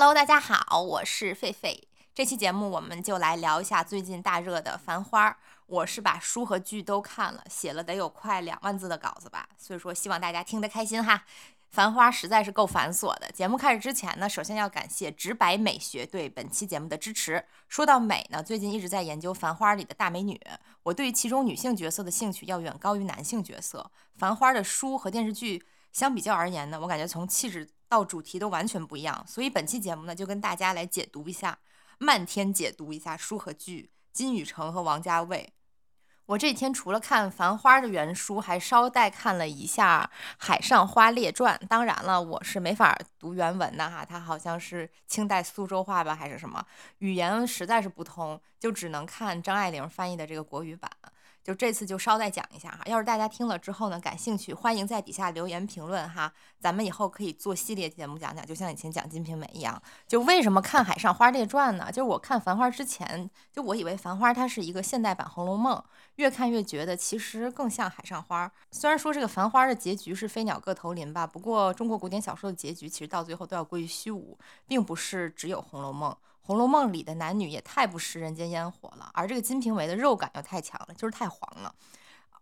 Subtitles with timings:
[0.00, 1.78] Hello，大家好，我是狒狒。
[2.14, 5.30] 这期节目我们就来聊一下最近大热的《繁花》。
[5.66, 11.16] 我是把书和剧都看了，写了得有快两万字的稿子吧，所以说希望大家听得开心哈。
[11.70, 13.30] 《繁花》实在是够繁琐的。
[13.30, 17.44] 节目开始之前呢，首先要感谢直白美学对本期节目的支持。
[17.68, 20.40] 说到美呢，最近一直在研究《繁花》里的大美女，
[20.82, 23.90] 我对于其中女性角色的兴趣要远高于男性角色。
[24.18, 27.68] 《繁花》的书和电视剧相比较而言呢，我感觉从气质。
[27.90, 31.58] 到主题都完全不一样，所以本期节目呢，就跟大家来解读一下，
[31.98, 35.52] 漫天解读一下书和剧，金宇澄和王家卫。
[36.26, 41.58] 我这几天除了看《繁花》的原书，还捎带看了一下《海上花列传》。
[41.66, 46.64] 当然了，我是没法读原文的哈，它好像是清代苏州话吧，还是什么，
[46.98, 50.88] 语言实在是不通，就只能看张爱玲翻译的这个国语版。
[51.42, 59.80] 就这次就捎带讲一下哈，要是大家听了之后呢感兴趣，欢迎在底下留言评论哈，咱们以后可以做系列节目讲讲，就像以前讲《金瓶梅》一样。
[60.06, 61.86] 就为什么看《海上花列传》呢？
[61.86, 65.76] 就是我看《繁花》之前，就我以为《繁花》它是一个现代版《红楼梦》，
[66.16, 68.46] 越看越觉得其实更像《海上花》。
[68.70, 76.12] 虽然说这个《繁花》的结局是飞鸟各投林吧，不过中国古典小说的结局其实到最后都要归于虚无，并不是只有《红楼梦》。
[76.50, 81.72] 《红楼梦》里的男女也太不食人间烟火了，而这个《金瓶梅》的肉感又太强了，就是太黄了。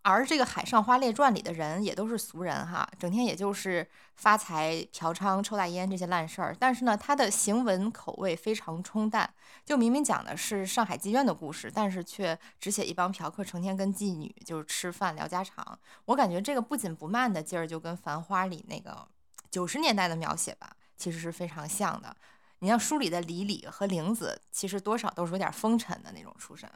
[0.00, 3.86] 而这个《海上花列传》里的人也都是俗人哈，整天也就是
[4.16, 6.56] 发财、嫖娼、抽大烟这些烂事儿。
[6.58, 9.30] 但是呢，他的行文口味非常冲淡，
[9.62, 15.78] 就明明讲的是上海妓院的故事，但是却只写一帮嫖客成天跟妓女就是吃饭聊家常。
[16.06, 19.06] 我感觉这个不紧不慢的劲儿，就跟《繁花》里那个
[19.50, 22.16] 九十年代的描写吧，其实是非常像的。
[22.60, 26.68] 你像书里的李李和玲子，其实多少都是有点风尘的那种出身。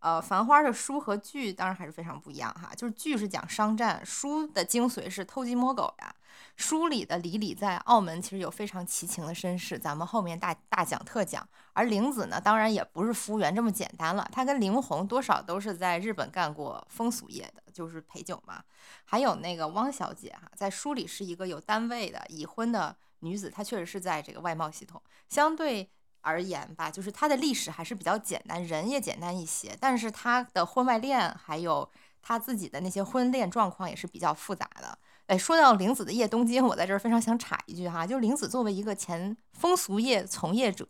[0.00, 6.14] 呃，繁花的书和剧当然还是非常不一样哈，就是剧是讲商战，书的精髓是偷鸡摸狗呀。
[6.54, 11.48] 书里的李李在澳门其实有非常奇情的身世，咱们后面大大讲特讲。
[11.72, 18.62] 而玲子呢，当然也不是服务员这么简单了，她跟林红多少都是在日本干过风俗业的，就是陪酒嘛。
[19.06, 22.94] 还有那个汪小姐哈，在书里是一个有单位的已婚的。
[23.20, 25.90] 女子她确实是在这个外贸系统，相对
[26.20, 29.76] 而言吧，就是她的历史还是比较简单，人也简单一些。
[29.80, 31.88] 但是她的婚外恋还有
[32.20, 34.98] 她自己的那些婚恋状况也是比较复杂的。
[35.26, 40.86] 哎，说到玲子的叶东京，我在这儿非常想插一句哈，就玲子作为一个前风俗业从业者，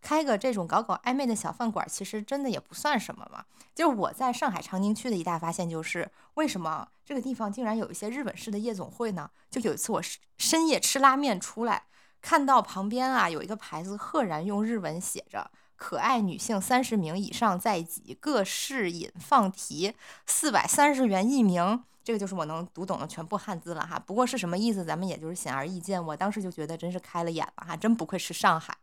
[0.00, 3.44] 开个这种搞搞暧昧的小饭馆，其实真的也不算什么嘛。
[3.74, 9.30] 就是我在上海长宁区的一大发现就是，为什么这个地方竟然有一些日本式的夜总会呢？
[9.50, 10.02] 就有一次我
[10.38, 11.84] 深夜吃拉面出来，
[12.22, 19.94] 看到旁边啊有一个牌子，赫然用日文写着“可爱女性三十名以上在即，各试饮放题，
[20.26, 21.84] 四百三十元一名”。
[22.02, 26.04] 这个就是我能读懂的全部汉字了哈，不过是什么意思，咱们也就是显而易见。
[26.04, 28.76] 我当时就觉得真是开了眼了哈，真不愧是上海，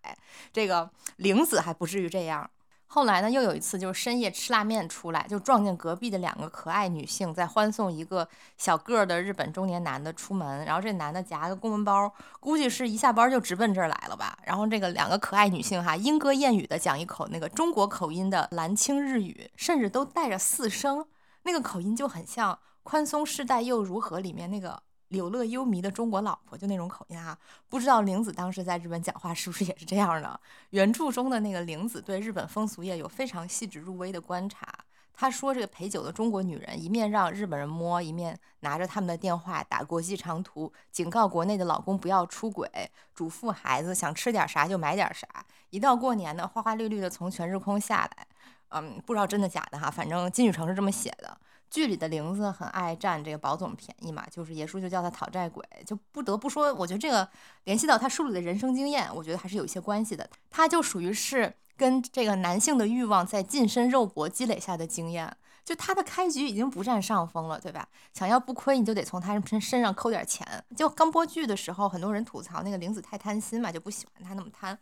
[0.52, 2.50] 这个玲子还不至于这样。
[2.94, 14.38] 后来呢，又有一次就是深夜吃拉面出来，就撞见隔壁的两个可爱女性在欢送一个小个儿的日本中年男的出门，然后这男的夹个公文包，估计是一下班就直奔这儿来了吧。
[14.44, 21.06] 然后这个两个可爱女性哈，莺歌燕语的讲一口那个中国口音的蓝清日语，甚至都带着四声，
[21.44, 22.59] 那个口音就很像。
[22.84, 24.19] 宽松世代又如何？
[24.19, 30.39] 里面那个柳乐幽弥的中国老婆就那种口音啊，不知道玲子当时在日本讲话是不是也是这样的？
[30.69, 34.67] 原著中的那个玲子对日本风俗业有非常细致入微的观察。
[35.13, 42.69] 她说，这个陪酒的中国女人一面让日本人摸，一面拿着他们的电话打国际长途，警告国内的老公不要出轨，
[43.13, 45.28] 嘱咐孩子想吃点啥就买点啥。
[45.69, 48.28] 一到过年呢，花花绿绿的从全日空下来，
[48.69, 51.38] 嗯，不知道真的假的哈，反正金宇成是这么写的。
[51.72, 57.28] 剧里的玲子很爱占这个宝总便宜嘛，就是爷叔就叫他讨债鬼，就不得不说，我觉得这个
[57.64, 60.29] 联系到他书里的人生经验，我觉得还是有一些关系的。
[60.50, 65.34] 他就属于是跟这个男性的欲望在近身肉搏积累下的经验，
[65.64, 67.88] 就他的开局已经不占上风了，对吧？
[68.14, 70.46] 想要不亏，你就得从他身身上抠点钱。
[70.76, 74.78] 就刚播剧的时候，很多人吐槽那个玲子太贪心嘛，就不喜欢他那么贪。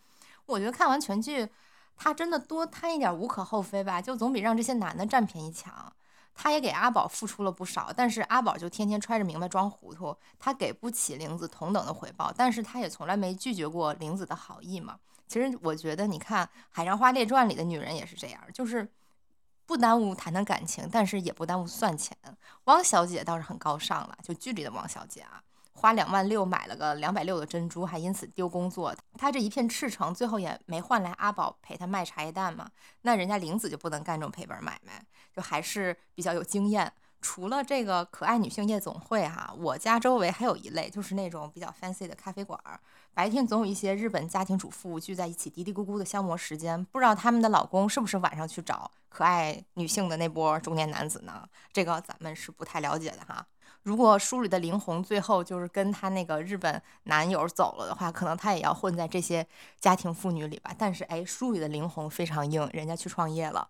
[0.48, 1.48] 我觉得看完全剧，
[1.96, 5.94] 他真的多贪一点无可厚非吧，就总比让这些男的占便宜强。
[6.42, 14.98] 他也给阿宝付出了不少，但是阿宝就天天揣着明白装糊涂，他给不起玲子同等的回报，但是他也从来没拒绝过玲子的好意嘛。
[15.28, 18.90] 其实我觉得，你看《海上花列传》里的女人也是这样，就是
[19.66, 22.16] 不耽误谈谈感情，但是也不耽误算钱。
[22.64, 25.44] 汪小姐倒是很高尚了，就剧里的汪小姐啊。
[25.80, 28.94] 花两万六买了个两百六的珍珠，还因此丢工作。
[29.18, 32.70] 他这一片赤诚，最后也没换来阿宝陪他卖茶叶蛋嘛？
[33.04, 35.02] 那人家玲子就不能干这种赔本买卖，
[35.34, 36.92] 就还是比较有经验。
[37.22, 42.80] 除了这个可爱女性夜总会哈，我家周围还有一类，就是那种比较 fancy 的咖啡馆儿。
[43.14, 51.48] 白天总有一些日本家庭主妇聚在一起嘀嘀咕咕的消磨时间，不知道他们的老公是不是晚上去找可爱女性的那波中年男子呢？
[51.74, 53.46] 这个咱们是不太了解的哈。
[53.90, 59.44] 如果书里的林红最后就是跟她那个日本男友走了的话，可能她也要混在这些
[59.80, 60.72] 家庭妇女里吧。
[60.78, 63.68] 但是哎，书里的林红非常硬，人家去创业了。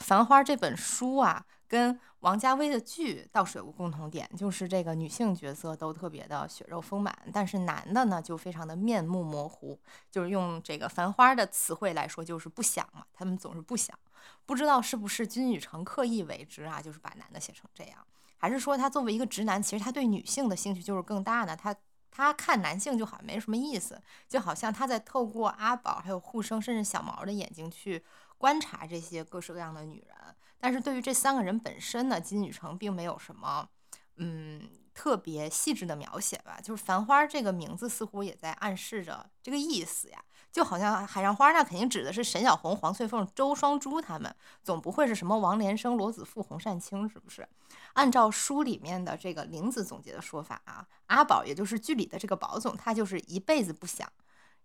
[0.04, 9.76] 《繁花》这本书啊，跟王家卫的剧倒是有个共同点，就是这个女性角色都特别的血肉丰满，但是男的呢就非常的面目模糊。
[10.08, 13.98] 就是用这个《繁花》的词汇来说，就是不想嘛，他们总是不想。
[14.46, 17.98] 不知道是不是金宇澄刻意为之啊，就是把男的写成这样，
[18.38, 21.54] 还是说他作为一个直男，其实他对女性的兴趣就是更大呢？
[21.54, 21.76] 他
[22.10, 28.02] 他看男性就好像没什么意思，就好像他在透过阿宝、还有护生，甚至小毛的眼睛去。
[28.40, 30.16] 观察这些各式各样的女人，
[30.60, 33.68] 但是对于这三个人本身呢，金宇澄并没有什么，
[34.14, 36.60] 嗯，特别细致的描写吧。
[36.62, 44.32] 就是繁花这个名字似乎也在暗示着这个意思呀，就好像海上花那肯定指的是沈小红、黄翠凤、周双珠他们，
[44.62, 47.48] 总不会是什么王连生、罗子富、洪善清，是不是？
[47.98, 54.10] 按照书里面的这个玲子总结的说法啊，阿宝也就是剧里的这个宝总，他就是一辈子不想。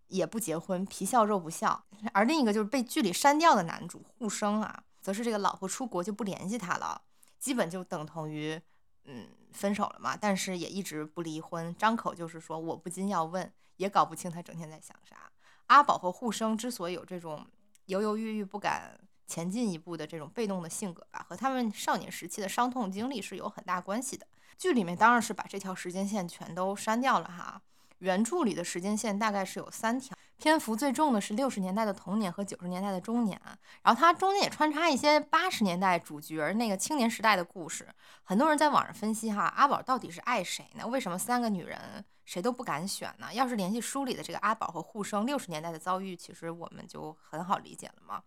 [0.09, 1.85] 也不结婚，皮笑肉不笑。
[2.13, 7.01] 而另一个就是被剧里删掉的男主护生啊，则是这个老婆出国就不联系他了，
[7.39, 8.62] 基本就等同于
[9.06, 10.15] 嗯分手了嘛。
[10.15, 15.31] 但是也一直不离婚，张口就是说我不禁要问，也搞不清他整天在想啥。
[15.68, 17.47] 阿宝和护生之所以有这种
[17.86, 18.95] 犹犹豫豫不敢
[19.28, 24.28] 前进一步的这种被动的性格吧，和他们少年时期的伤痛经历是有很大关系的。
[24.58, 27.62] 剧里面当然是把这条时间线全都删掉了哈。
[28.00, 33.40] 原著里的时间线大概是有三条，篇幅最重的是六十年代的童年和九十年代的中年，
[33.81, 37.88] 然后它中间也穿插一些八十年代主角那个青年时代的故事。
[38.24, 40.86] 很多人在网上分析哈，阿宝到底是爱谁呢？
[40.86, 43.34] 为什么三个女人谁都不敢选呢？
[43.34, 48.22] 要是联系书里的这个阿宝和护生六十年代的遭遇，其实我们就很好理解了嘛。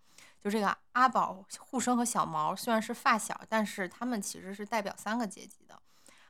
[0.47, 5.77] 就这个阿宝、护生和小毛虽然是发小，但是他们其实是代表三个阶级的。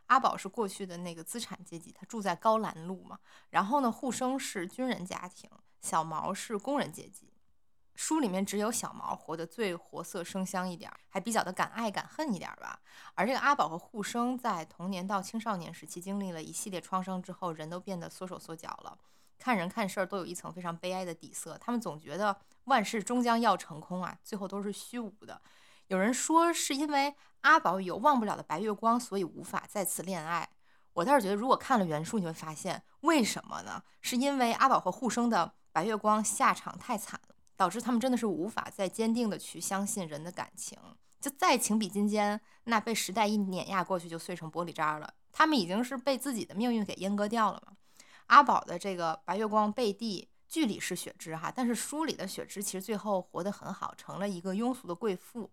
[0.08, 3.19] 阿宝是过去的那个资产阶级，他住在高兰路嘛。
[3.52, 5.48] 然后呢，护生是军人家庭，
[5.81, 7.31] 小毛是工人阶级。
[7.94, 12.80] 书里面只有小毛活得最活色生香一点，还比较的敢爱敢恨一点吧。
[13.14, 18.98] 而这个阿宝和护生在童年到青少年时期经历了一系列创伤之后，人都变得缩手缩脚了，
[19.38, 21.57] 看人看事儿都有一层非常悲哀的底色。
[21.60, 22.36] 他们总觉得
[22.66, 25.42] 万事终将要成空啊，最后都是虚无的。
[25.88, 30.50] 有人说是因为阿宝有忘不了的白月光，所以无法再次恋爱。
[30.94, 33.81] 我倒是觉得，如果看了原书，你会发现为什么呢？
[34.01, 40.78] 是因为阿宝和护生的白月光下场太惨了，导致他们真的是无法再坚定的去相信人的感情。
[41.22, 45.13] 就再情比金坚，那被时代一碾压过去就碎成玻璃渣了。
[45.31, 47.76] 他们已经是被自己的命运给阉割掉了嘛。
[48.27, 55.50] 阿宝的这个白月光贝蒂，剧里是雪芝哈，但是书里的雪芝其实最后活得很好，成了一个庸俗的贵妇。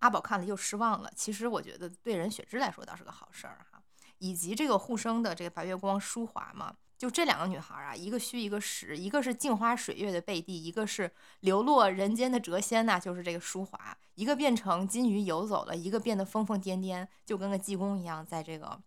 [0.00, 1.10] 阿宝看了又失望了。
[1.16, 3.82] 其实我觉得对人雪芝来说倒是个好事儿哈，
[4.18, 18.78] 以及这个护生的这个白月光淑华嘛，就这两个女孩啊，一个虚一个实，一个是镜花水月的贝蒂，一个是流落人间的谪仙呐，就是这个淑华，一个变成金鱼游走了，一个变得疯疯癫癫，就跟个济公一样，在这个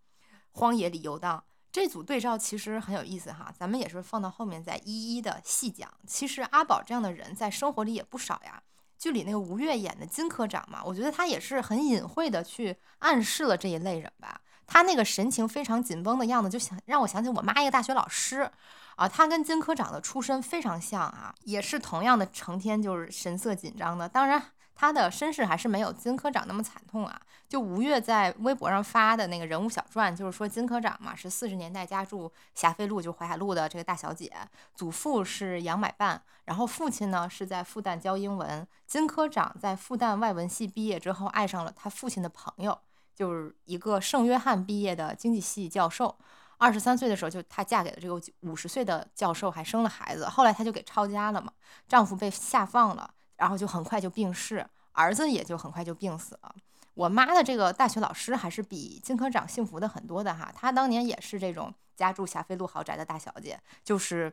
[0.52, 1.44] 荒野里游荡。
[1.72, 5.88] 这组对照其实很有意思哈，咱们也是放到后面再一一的细讲。
[6.08, 8.62] 其实阿宝这样的人在生活里也不少呀。
[8.98, 14.42] 剧里那个吴越演的金科长嘛，我觉得他也是很隐晦的去暗示了这一类人吧。
[14.66, 18.52] 他那个神情非常紧绷的样子，就想让我想起我妈一个大学老师
[18.96, 19.08] 啊。
[19.08, 24.10] 他跟金科长的出身非常像啊，也是同样的成天就是神色紧张的。
[24.10, 24.44] 当然。
[24.80, 27.20] 他的身世还是没有金科长那么惨痛啊！
[27.50, 34.32] 就吴越在微博上发的那个人物小传，就是说金科长嘛是四十年代家住霞飞路，就淮海路的这个大小姐，
[34.74, 38.66] 祖父是杨买办，然后父亲呢是在复旦教英文。
[38.88, 42.80] 金科长在复旦外文系毕业之后，爱上了他父亲的朋友，
[43.14, 46.16] 就是一个圣约翰毕业的经济系教授。
[46.58, 50.26] 二十三岁的时候，就她嫁给了这个五十岁的教授，还生了孩子。
[50.30, 51.52] 后来她就给抄家了嘛，
[51.86, 53.14] 丈夫被下放了。
[53.40, 56.54] 然后就很快就病逝，儿子也就很快就病死了。
[56.94, 64.32] 我妈的这个大学老师还是比金科长幸福的很多的哈，她当年也是这种家住霞飞路豪宅的大小姐，就是，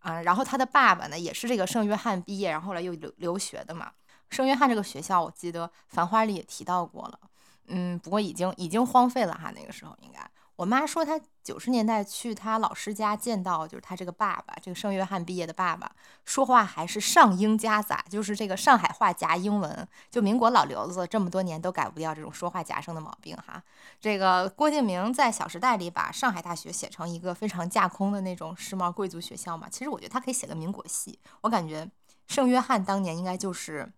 [0.00, 3.92] 啊，然后她的爸爸呢也是这个圣约翰毕业，然后后来又留留学的嘛。
[4.30, 7.20] 圣约翰这个学校，我记得《繁花》里也提到过了，
[7.68, 10.28] 嗯，不过已经已经荒废了哈，那个时候应该。
[10.62, 15.90] 我妈说，她九十年代去她老师家见到，就是她这个爸爸，这个圣约翰毕业的爸爸，
[16.24, 19.88] 说话还是上英夹杂，就是这个上海话夹英文。
[20.08, 23.60] 就民国老刘子这么多年都改不掉这种说话夹生的毛病哈。
[24.00, 31.18] 这个郭敬明在《小时代》里把上海大学写成一个非常架空的那种时髦贵族学校嘛，其实我觉得他可以写个民国系。
[31.40, 31.90] 我感觉
[32.28, 33.92] 圣约翰当年应该就是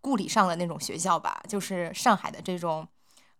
[0.00, 2.88] 故里上的那种学校吧，就是上海的这种。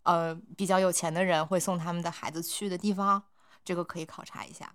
[0.03, 3.23] 呃，比较有钱的人会送他们的孩子去的地方，
[3.63, 4.73] 这个可以考察一下。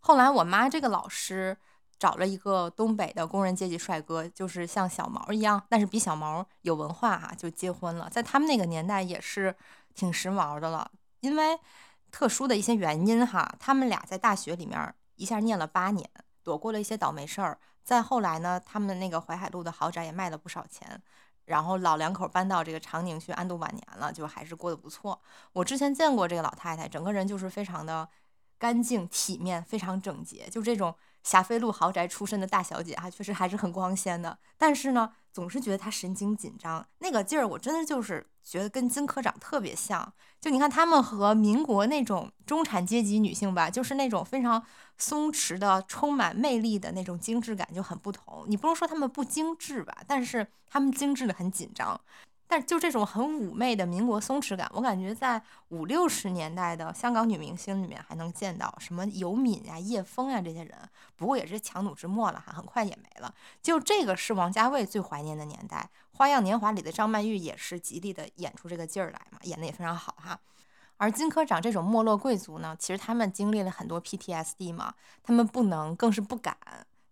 [0.00, 1.56] 后来我妈这个老师
[1.98, 8.08] 找了一个东北的工人阶级帅哥，就是像小毛一样，但是比小毛有文化哈，就结婚了。
[8.10, 9.54] 在他们那个年代也是
[9.94, 11.58] 挺时髦的了，因为
[12.10, 16.08] 特殊的一些原因哈，他们俩在大学里面一下念了八年，
[16.42, 17.60] 躲过了一些倒霉事儿。
[17.84, 21.00] 再后来呢，他们那个淮海路的豪宅也卖了不少钱。
[21.52, 25.20] 然后老两口搬到这个长宁去安度晚年了，就还是过得不错。
[25.52, 28.08] 我之前见过这个老太太，整个人就是非常的
[28.58, 30.94] 干净体面，非常整洁，就这种。
[31.24, 34.36] 霞飞路豪宅出身的大小姐哈，确实还是很光鲜的。
[34.58, 40.12] 但是呢，总是觉得她神经紧张，那个劲儿，我真的就是觉得跟金科长特别像。
[40.40, 44.62] 就你看，他们和民国那种中产阶级女性吧，就是那种非常
[44.98, 48.44] 松弛的、充满魅力的那种精致感就很不同。
[48.48, 52.00] 你不能说他们不精致吧，但是他们精致的很紧张。
[52.52, 55.40] 但就这种很妩媚的民国松弛感，我感觉在
[55.70, 60.76] 五六十年代的香港女明星里面还能见到，什么尤敏呀、叶枫呀这些人，
[61.16, 63.34] 不过也是强弩之末了哈，很快也没了。
[63.62, 70.38] 就这个是王家卫最怀念的年代，《花样年华》里的张曼玉也是极力的演出这个劲儿来嘛，演的也非常好哈。
[70.98, 74.92] 而金科长这种没落贵族呢，其实他们经历了很多 PTSD 嘛，
[75.22, 76.54] 他们不能，更是不敢。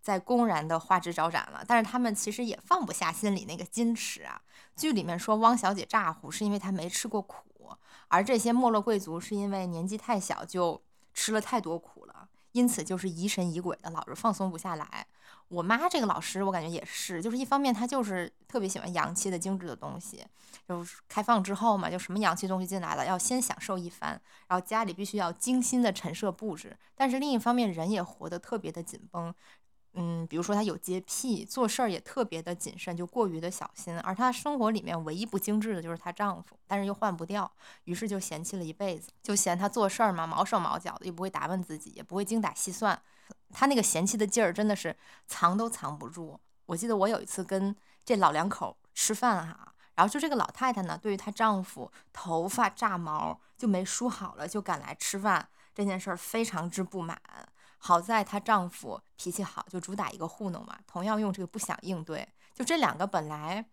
[0.02, 4.40] 在公然的花枝招展了，但是他们其实也放不下心里那个矜持啊。
[4.76, 7.76] 剧里面说汪小姐咋呼，是因为她没吃过苦，
[8.08, 15.06] 而这些没落贵族是因为年纪太小就吃了太多苦了，因此就是疑神疑鬼的，老是放松不下来。
[15.48, 20.24] 我妈这个老师，我感觉也是，就是一方面她就是特别喜欢洋气的精致的东西，
[20.68, 24.10] 就是开放之后嘛，就什么洋气东西进来了，要先享受一番，
[24.46, 26.76] 然后家里必须要精心的陈设布置。
[26.94, 29.34] 但是另一方面，人也活得特别的紧绷。
[29.94, 33.98] 嗯，比如说他有洁癖，做事儿也特别的谨慎，就过于的小心。
[34.00, 37.50] 而她生活里面唯一不精致的就是她丈夫，但是又换不掉，
[37.84, 43.02] 于是就嫌弃了一辈子，就嫌他做事儿嘛毛手毛脚的，又不会打扮自己，也不会精打细算。
[43.52, 46.38] 她那个嫌弃的劲儿真的是藏都藏不住。
[46.66, 57.20] 我记得我有一次跟这老两口吃饭哈，然后就这个老太太呢，对于她丈夫头发炸毛就没梳好了就赶来吃饭这件事儿非常之不满。
[57.82, 60.78] 好在她丈夫脾气好，就主打一个糊弄嘛。
[60.86, 63.64] 同样用这个不想应对，就这两个本来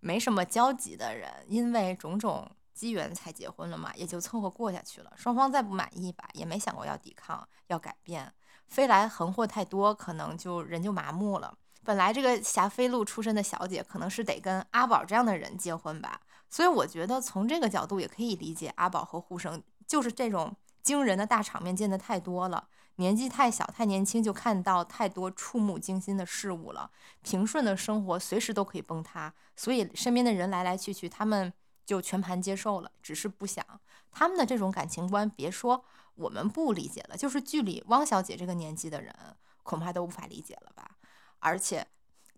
[0.00, 5.12] 没什么交集的人，因为种种机缘才结婚了嘛，也就凑合过下去了。
[5.16, 8.32] 双方再不满意吧，也没想过要抵抗、要改变。
[8.68, 11.56] 飞来横祸太多，可能就人就麻木了。
[11.84, 16.20] 本来这个霞飞路出身的小姐，可能是得跟阿宝这样的人结婚吧。
[16.48, 22.68] 所以我觉得从这个角度也可以理解，阿宝和呼声就是这种惊人的大场面见得太多了。
[22.96, 26.90] 年纪太小，太年轻，就看到太多触目惊心的事物了。
[27.22, 31.52] 平顺的生活随时都可以崩塌，所以身边的人来来去去，他们
[31.84, 33.64] 就全盘接受了，只是不想
[34.12, 35.28] 他们的这种感情观。
[35.28, 35.84] 别说
[36.14, 39.14] 我们不理解了，就是剧里汪小姐这个年纪的人，
[39.62, 40.96] 恐怕都无法理解了吧。
[41.40, 41.86] 而且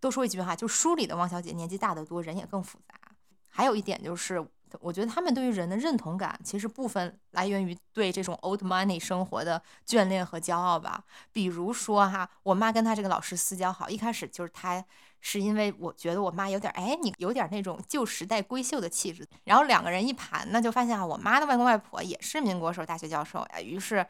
[0.01, 2.95] 多说一句话，就书里的汪小姐年纪大得多，人也更复杂。
[3.49, 4.47] 还有一点就是。
[4.81, 11.03] 我觉得他们对于人的认同感，其实部分来源于对这种 old money 生活的眷恋和骄傲吧。
[11.33, 14.85] 比如说哈，我妈跟她这个老师私交好，一开始就是她
[15.21, 19.27] 是因为我觉得我妈有点哎，你有点那种旧时代闺秀的气质。
[19.45, 24.07] 然后两个人一盘呢，就发现啊，我妈的外公外婆也是民国时候大学教授呀，于是。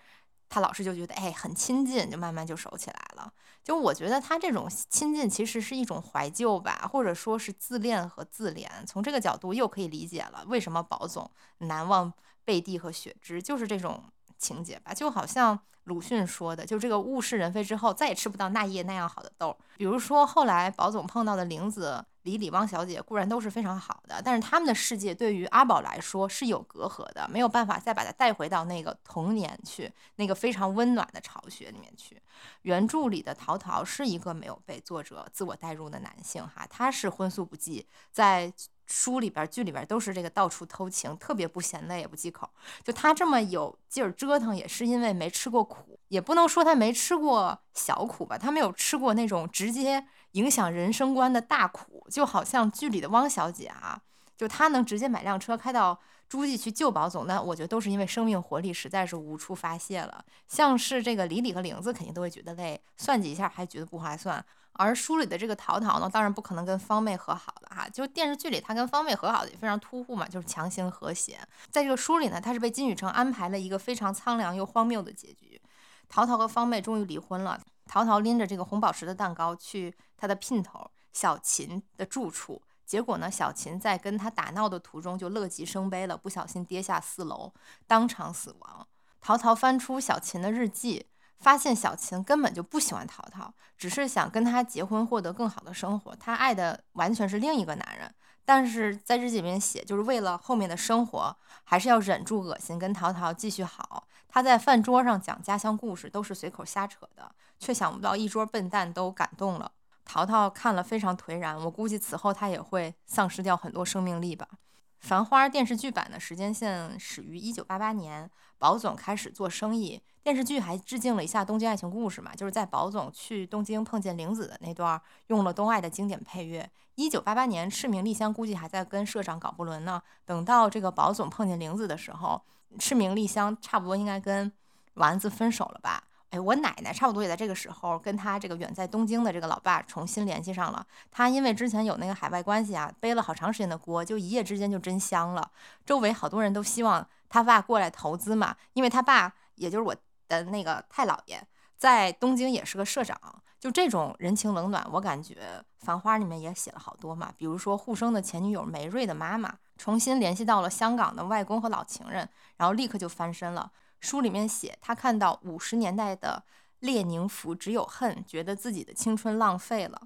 [0.48, 3.32] 他老师就觉得，哎，很亲近，就慢慢就熟起来了。
[3.64, 8.68] 就我觉得他这种亲近其实是一种怀旧吧，或者说是自恋和自怜。
[8.86, 12.12] 从这个角度又可以理解了，为什么宝总难忘
[12.44, 14.04] 贝蒂和雪芝，就是这种
[14.38, 14.94] 情节吧。
[14.94, 19.56] 就好像鲁迅说的，就这个物是人非之后，再也吃不到那夜那样好的豆。
[19.76, 22.04] 比如说后来宝总碰到的玲子。
[22.26, 32.20] 李李汪小姐固然都是非常好的，但是他们的世界对于阿宝来说是有隔阂的，没有办法再把他带回到那个童年去，那个非常温暖的巢穴里面去。
[32.62, 38.52] 原著里的陶陶是一个没有被作者自我代入的男性，哈，他是荤素不忌，在。
[38.86, 42.48] 书里边、剧里边都是这个到处偷情，特别不嫌累也不忌口。
[42.82, 48.38] 就他这么有劲儿折腾，也是因为没吃过苦，也不能说他没吃过小苦吧。
[48.38, 54.00] 他没有吃过那种直接影响人生观的大苦，就好像剧里的汪小姐啊，
[54.36, 60.24] 就她能直接买辆车开到诸暨去救宝总，那我觉得都是因为生命活力实在是无处发泄了。
[60.46, 64.44] 像是这个李李和玲子肯定都会觉得累，算计一下还觉得不划算。
[64.78, 67.88] 而书里的这个淘淘呢，当然不可能跟方妹和好了哈。
[67.88, 71.38] 就电视剧里他跟方妹和好的也非常突兀嘛，就是强行和谐。
[71.71, 75.61] 在这个书里呢，他是被金宇成安排了一个非常苍凉又荒谬的结局。
[76.09, 82.62] 淘淘和方妹终于离婚了，淘淘拎着这个红宝石的蛋糕去他的姘头小琴的住处。
[82.85, 83.28] 结果呢？
[83.28, 87.52] 小琴在跟他打闹的途中就乐极生悲了，不小心跌下四楼，
[87.88, 88.87] 当场死亡。
[89.21, 91.06] 淘淘翻出小琴的日记，
[91.38, 96.16] 发现小琴根本就不喜欢淘淘，只是想跟他结婚，获得更好的生活。
[96.16, 98.12] 他爱的完全是另一个男人。
[98.44, 104.06] 但是在日记里面写，就是为了后面的生活，还是要忍住恶心，跟淘淘继续好。
[104.28, 109.72] 他在饭桌上讲家乡故事，都是随口瞎扯的，却想不到一桌笨蛋都感动了。
[110.04, 114.46] 淘淘看了非常颓然，我估计此后他也会丧失掉很多生命力吧。
[114.98, 120.00] 《繁花》电视剧版的时间线始于一九八八年，宝总开始做生意。
[120.22, 126.68] 电视剧还致敬了一下《东京爱情故事》嘛，就是在宝总去东京碰见玲子的那段，用了东爱的经典配乐。
[126.96, 130.02] 一九八八年，赤名丽香估计还在跟社长搞不伦呢。
[130.24, 132.42] 等到这个宝总碰见玲子的时候，
[132.80, 134.50] 赤名丽香差不多应该跟
[134.94, 136.05] 丸子分手了吧。
[136.30, 140.85] 哎，我奶奶差不多也在这个时候跟他这个远在东京的这个老爸重新联系上了。
[141.11, 145.50] 他因为之前有那个海外关系啊，背了好长时间的锅，就一夜之间就真香了。
[145.85, 149.95] 周围好多人都希望他爸过来投资嘛，因为他爸也就是我
[150.28, 151.40] 的那个太姥爷，
[151.76, 153.18] 在东京也是个社长。
[153.59, 155.35] 就这种人情冷暖，我感觉
[155.78, 157.33] 《繁花》里面也写了好多嘛。
[157.37, 162.28] 比如说沪生的前女友梅瑞的妈妈重新联系到了香港的外公和老情人，
[162.59, 163.71] 然后立刻就翻身了。
[164.06, 166.44] 书里面写，他看到五十年代的
[166.78, 170.00] 列宁服只有恨，觉得自己的青春浪费了。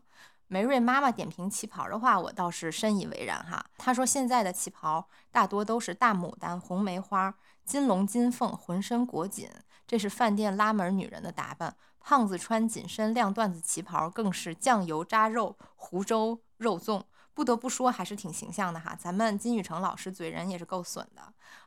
[0.47, 3.63] 梅瑞妈妈点评旗袍的话，我倒是深以为然哈。
[3.77, 7.33] 她说现在的旗袍大多都是大牡丹、红梅花、
[7.65, 9.49] 金龙金凤，浑身裹紧，
[9.87, 11.77] 这是饭店拉门女人的打扮。
[12.01, 17.03] 胖子穿紧身亮缎子旗袍，更是酱油扎肉、湖州肉粽。
[17.35, 18.97] 不得不说，还是挺形象的哈。
[18.99, 21.23] 咱们金宇成老师嘴人也是够损的。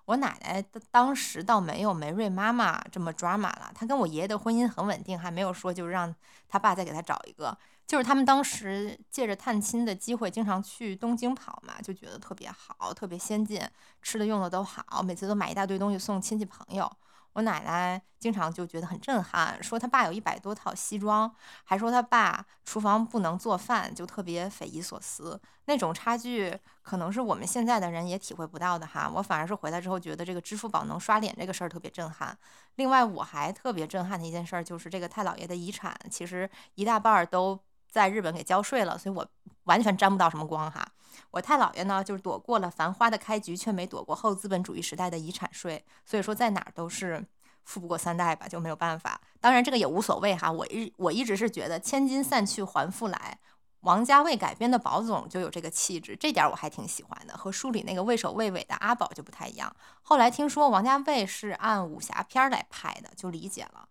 [0.06, 6.14] 我奶奶当时倒没有梅瑞妈妈这么抓马了，她跟我爷爷的婚姻很稳定，还没有说就让
[6.48, 7.58] 他爸再给他找一个。
[7.86, 13.62] 就是他们当时借着探亲的机会，经常去东京跑嘛，就觉得特别好，特别先进，
[14.02, 16.92] 吃的用的都好，每次都买一大堆东西送亲戚朋友。
[17.34, 25.40] 我奶奶经常就觉得很震撼，说他爸有一百多套西装，还说他爸厨房不能做饭，就特别匪夷所思。
[25.66, 29.10] 那种差距可能是我们现在的人也体会不到的哈。
[29.16, 32.38] 我反而是回来之后觉得这个支付宝能刷脸这个事儿特别震撼。
[32.76, 37.60] 另外，我还特别震撼的一件事儿就是这个太姥爷的遗产，其实一大半儿都
[37.94, 39.24] 在日本给交税了，所以我
[39.66, 40.84] 完全沾不到什么光哈。
[41.30, 47.24] 我太姥爷呢，就是躲过了繁花的开局，却没躲过后资本主义时代的遗产税，所以说在哪儿都是
[47.64, 49.22] 富不过三代吧，就没有办法。
[49.40, 53.38] 当然这个也无所谓哈，我一我一直是觉得千金散去还复来，
[53.82, 59.72] 王家卫改编的宝总就有这个气质，这点我还挺喜欢的，和书里那个畏首畏尾的阿宝就不太一样。
[60.02, 63.88] 后来听说王家卫是按武侠片来拍的，就理解了。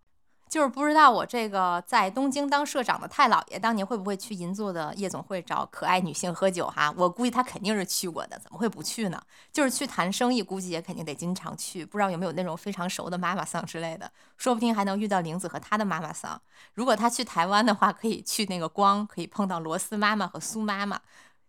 [0.53, 6.93] 就是不知道我这个在东京当社长的太姥爷当年会不会去银座的夜总会找可爱女性喝酒哈？
[6.95, 9.19] 我估计他肯定是去过的，怎么会不去呢？
[9.51, 11.83] 就是去谈生意，估计也肯定得经常去。
[11.83, 16.39] 不知道有没有那种非常熟的妈妈桑之类的，说不定还能遇到玲子和她的妈妈桑。
[16.75, 21.01] 如果他去台湾的话，可以去那个光，可以碰到罗斯妈妈和苏妈妈。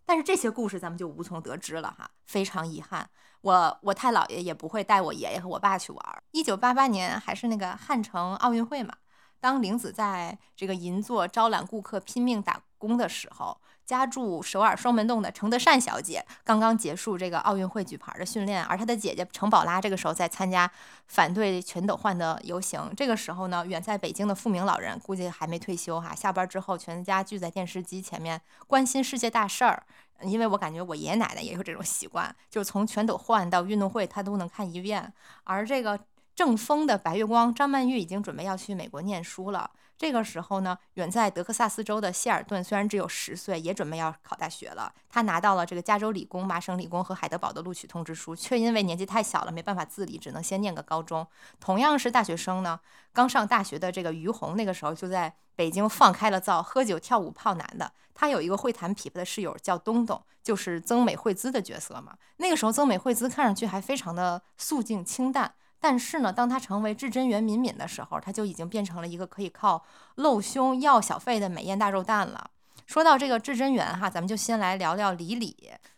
[0.07, 3.11] 但是这些故事咱们就无从得知了哈，非常遗憾。
[3.45, 6.23] 我我太姥爷也不会带我爷爷和我爸去玩。
[6.31, 8.95] 一九八八年还是那个汉城奥运会嘛，
[9.39, 20.71] 当玲子在这个银座招揽顾客拼命打工的时候，家住首尔双门洞的程德善小姐刚刚结束这个奥运会举牌的训练，而她的姐姐程宝拉这个时候在参加
[21.07, 22.91] 反对全斗焕的游行。
[22.97, 29.85] 这个时候呢，远在北京的富明老人估计还没退休哈，下班之后全家聚在电视机前面关心世界大事儿。
[30.27, 35.13] 因为我感觉我爷爷奶奶也有这种习惯，就是从全斗焕到运动会，他都能看一遍。
[35.45, 35.99] 而这个
[36.35, 39.71] 正风的白月光张曼玉已经准备要去美国念书了。
[39.97, 44.93] 这个时候呢，远在德克萨斯州的谢尔顿虽然只有十岁，也准备要考大学了。
[45.09, 51.27] 他拿到了这个加州理工、麻省理工和海德堡的录取通知书，却因为年纪太小了，没办法自理，只能先念个高中。
[51.61, 52.81] 同样是大学生呢，
[53.13, 57.93] 刚上大学的这个于红，那个时候就在北京放开了造，喝酒跳舞泡男的。
[58.13, 62.17] 他有一个会弹琵琶的室友叫东东，就是曾美惠子的角色嘛。
[62.39, 65.55] 那个时候曾美惠子看上去还非常的素净清淡。
[65.85, 72.51] 但是呢，当他成为至真园敏敏的时候，他就已经变成了一个可以靠露胸要小费的美艳大肉蛋了。
[72.87, 75.55] 说到这个至真园哈，咱们就先来聊聊李李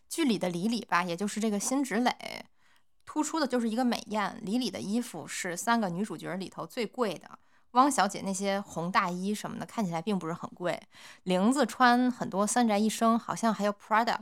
[0.08, 2.12] 剧里的李李吧，也就是这个辛芷蕾。
[3.04, 4.36] 突出的就是一个美艳。
[4.42, 7.38] 李李的衣服是三个女主角里头最贵的，
[7.70, 10.82] 汪小姐那些红大衣什么的看起来并不是很贵。
[11.22, 14.18] 玲子穿很多三宅一生，好像还有 Prada。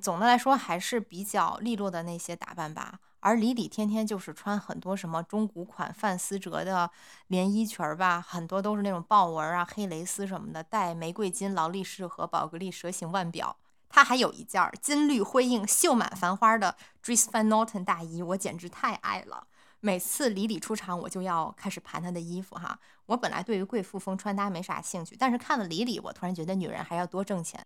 [0.00, 3.00] 总的来说还是比较利落的那些打扮吧。
[3.20, 6.90] 而李李天天就是穿很多什么中古款范思哲的
[7.26, 13.56] 连衣裙儿吧，很多都是那种豹纹啊、黑蕾丝什么的，带玫瑰金劳力士和宝格丽蛇形腕表。
[13.88, 19.46] 她还有一件金绿辉映、绣满繁花的 Dries Van Noten 大衣，我简直太爱了。
[19.80, 22.78] 每次李李出场，我就要开始盘她的衣服哈。
[23.06, 27.64] 我本来对于贵妇风穿搭没啥兴趣，但是看了李李，我突然觉得女人还要多挣钱。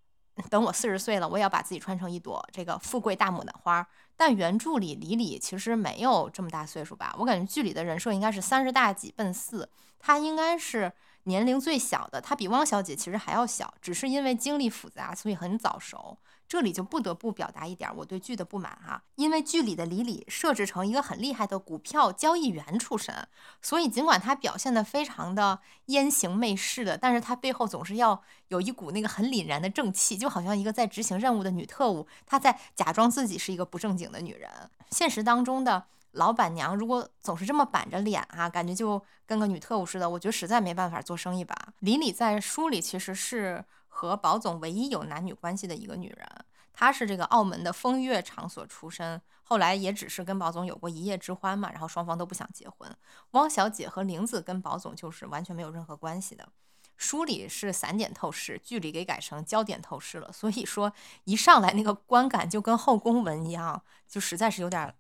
[0.49, 3.87] 等我四十岁了，我也要把自己穿成一朵这个富贵大牡丹花。
[4.17, 7.15] 但原著里李李其实没有这么大岁数吧？
[7.19, 9.69] 我感觉剧里的人设应该是三十大几奔四，
[9.99, 10.93] 她应该是
[11.25, 16.17] 年龄最小的，她比汪小姐其实还要小，只是因为经历复杂，所以很早熟。
[16.49, 23.27] 这里就不得不表达一点我对剧的不满哈，因为剧里的李李设置成一个很厉害的股票交易员出身，
[23.63, 34.51] 所以尽管她表现的非常的烟行媚事的，但是她背后总是要有一股那个很凛然的正气，就好像一个在执行任务的女特务，她在假装自己是一个不正经的女人。
[34.91, 41.57] 现实当中的老板娘如果总是这么板着脸啊，感觉就跟个女特务似的，我觉得实在没办法做生意吧。
[41.79, 43.65] 李李在书里其实是。
[43.95, 46.27] 和宝总唯一有男女关系的一个女人，
[46.73, 52.91] 她是这个澳门的风月场所出身，后来也只是跟宝总有过一夜之欢嘛，然后双方都不想结婚。
[53.33, 56.49] 汪小姐和玲子跟宝总就是完全没有任何关系的。
[56.97, 60.93] 书里是散点透视，剧里给改成焦点透视了，所以说
[61.25, 64.93] 一上来那个观感就跟后宫文一样，就实在是有点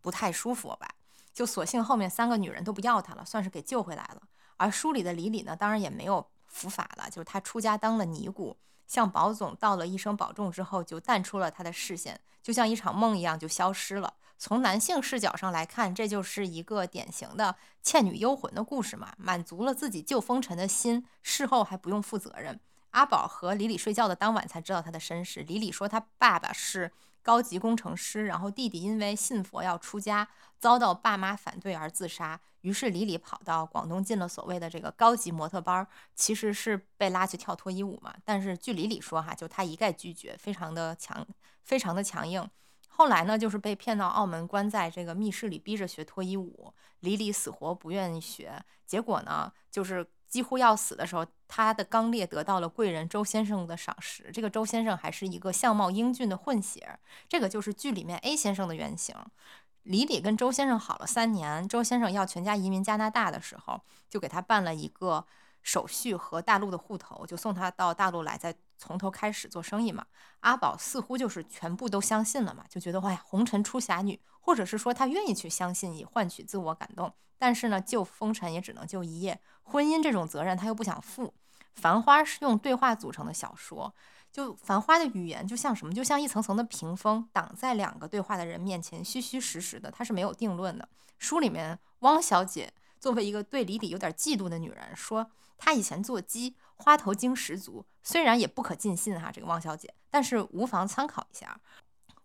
[0.00, 0.88] 不太舒服吧。
[1.32, 4.22] 就索性后面三个女人都不要他了，算是给救回来了。
[4.56, 6.26] 而书里的李李呢，当然也没有。
[6.50, 8.54] 伏法了，就是他出家当了尼姑，
[8.86, 14.12] 向宝总道了一声保重之后，就淡出了他的视线，就像一场梦一样就消失了。
[14.36, 22.58] 从男性视角上来看，这就是一个典型的倩女幽魂的故事嘛，满足了自己救风尘的心，事后还不用负责任。
[22.90, 26.92] 阿宝和李李睡觉的当晚才知道他的身世，李李说他爸爸是。
[27.22, 30.26] 高级工程师，然后弟弟因为信佛要出家，
[30.58, 32.40] 遭到爸妈反对而自杀。
[32.62, 38.14] 于是李李跑到广东进了所谓的这个高级模特班，其实是被拉去跳脱衣舞嘛。
[38.24, 41.24] 但是据李李说哈，就他一概拒绝，非常的强，
[41.62, 42.48] 非常的强硬。
[42.88, 46.72] 后来呢，就是被骗到澳门，关在这个密室里，逼着学脱衣舞。
[47.00, 50.10] 李李死活不愿意学，结果呢，就是。
[50.30, 54.30] 几乎要死的时候，他的刚烈得到了贵人周先生的赏识。
[54.32, 59.14] 这个周先生还是一个相貌英俊的混血，这个就是剧里面 A 先生的原型。
[59.82, 65.26] 李李跟周先生好了三年，周先生要全家移民加拿大的时候，就给他办了一个
[65.62, 70.06] 手续和大陆的户头，就送他到大陆来，再从头开始做生意嘛。
[70.40, 77.12] 阿宝似乎就是全部都相信了嘛，就觉得哇，红尘出侠女，或者是说他愿意去相信，以换取自我感动。
[77.38, 81.26] 但是呢，救风尘也只能救一夜，婚姻这种责任他又不想负。
[81.72, 83.94] 《繁花》是用对话组成的小说，
[84.30, 85.94] 就《繁花》的语言就像什么？
[85.94, 90.88] 就像一层层的屏风挡在两个对话的人面前，虚虚实实的，它是没有定论的。
[91.18, 97.84] 书里面，汪小姐作为一个对李李有点嫉妒的女人，说她以前做鸡，花头精十足。
[98.02, 101.60] 虽然也不可尽信哈，这个汪小姐，但是无妨参考一下。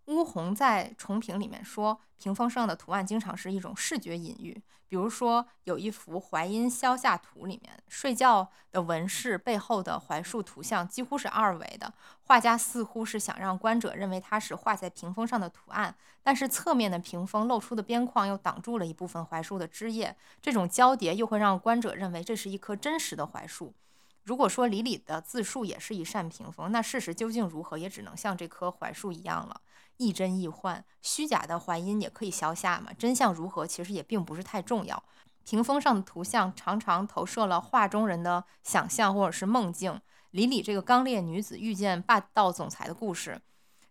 [0.06, 4.62] 乌红在重评里面说，屏风上的图案经常是一种视觉隐喻。
[4.88, 11.92] 比如说，有一幅《淮阴消夏图》里面，睡觉的纹饰背后的槐树图像几乎是二维的，
[12.22, 23.74] 画家似乎是想让观者认为它是画在屏风上的图案，但是侧面的屏风露出的边框又挡住了一部分槐树的枝叶，这种交叠又会让观者认为这是一棵真实的槐树。
[24.24, 29.62] 如果说李李的自述也是一扇屏风，那事实究竟如何，也只能像这棵槐树一样了。
[29.98, 32.92] 亦真亦幻，虚假的淮阴也可以消夏嘛？
[32.94, 35.04] 真相如何，其实也并不是太重要。
[35.44, 40.02] 屏风上的图像常常投射了画中人的想象或者是梦境。
[40.32, 43.40] 李李这个刚烈女子遇见霸道总裁的故事，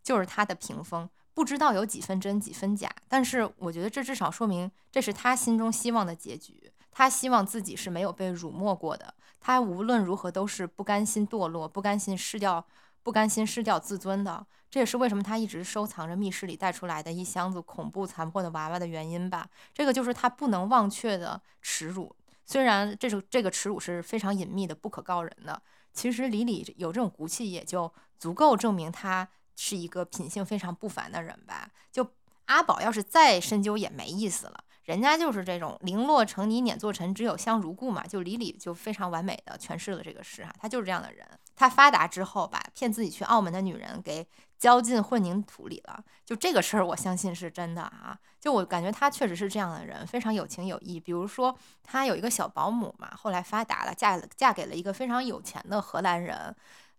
[0.02, 2.90] 就是她的屏风，不知道有几分真几分假。
[3.08, 6.70] 但是我觉得这至少说明这是她心中希望的结局。
[6.90, 9.14] 她希望自己是没有被辱没过的。
[9.40, 12.66] 她无论如何都是不甘心堕落，不甘心失掉。
[13.04, 19.46] 不甘心失掉自尊的，这也是为什么他一直收藏着密室里带出来的一箱子恐怖残破的娃娃的原因吧。
[19.72, 22.16] 这个就是他不能忘却的耻辱。
[22.46, 25.62] 虽然这种这个耻辱是非常隐秘的、不可告人的，
[25.92, 31.70] 其实李李有这种骨气，也就足够证明他是一个品性非常不凡的人吧。
[31.92, 32.10] 就
[32.46, 34.64] 阿宝要是再深究也没意思了。
[34.84, 38.06] 人家就是这种零落成泥碾作尘，只有香如故嘛。
[38.06, 41.26] 就李李就非常完美的诠释了这个事哈，他就是这样的人。
[41.56, 44.26] 他发达之后，把骗自己去澳门的女人给
[44.58, 46.02] 浇进混凝土里了。
[46.24, 48.18] 就这个事儿，我相信是真的啊。
[48.40, 50.98] 就我感觉他确实是这样的人，非常有情有义。
[50.98, 56.54] 比如说，他有一个小保姆嘛，后来发达了，嫁了嫁给了一个非常有钱的荷兰人。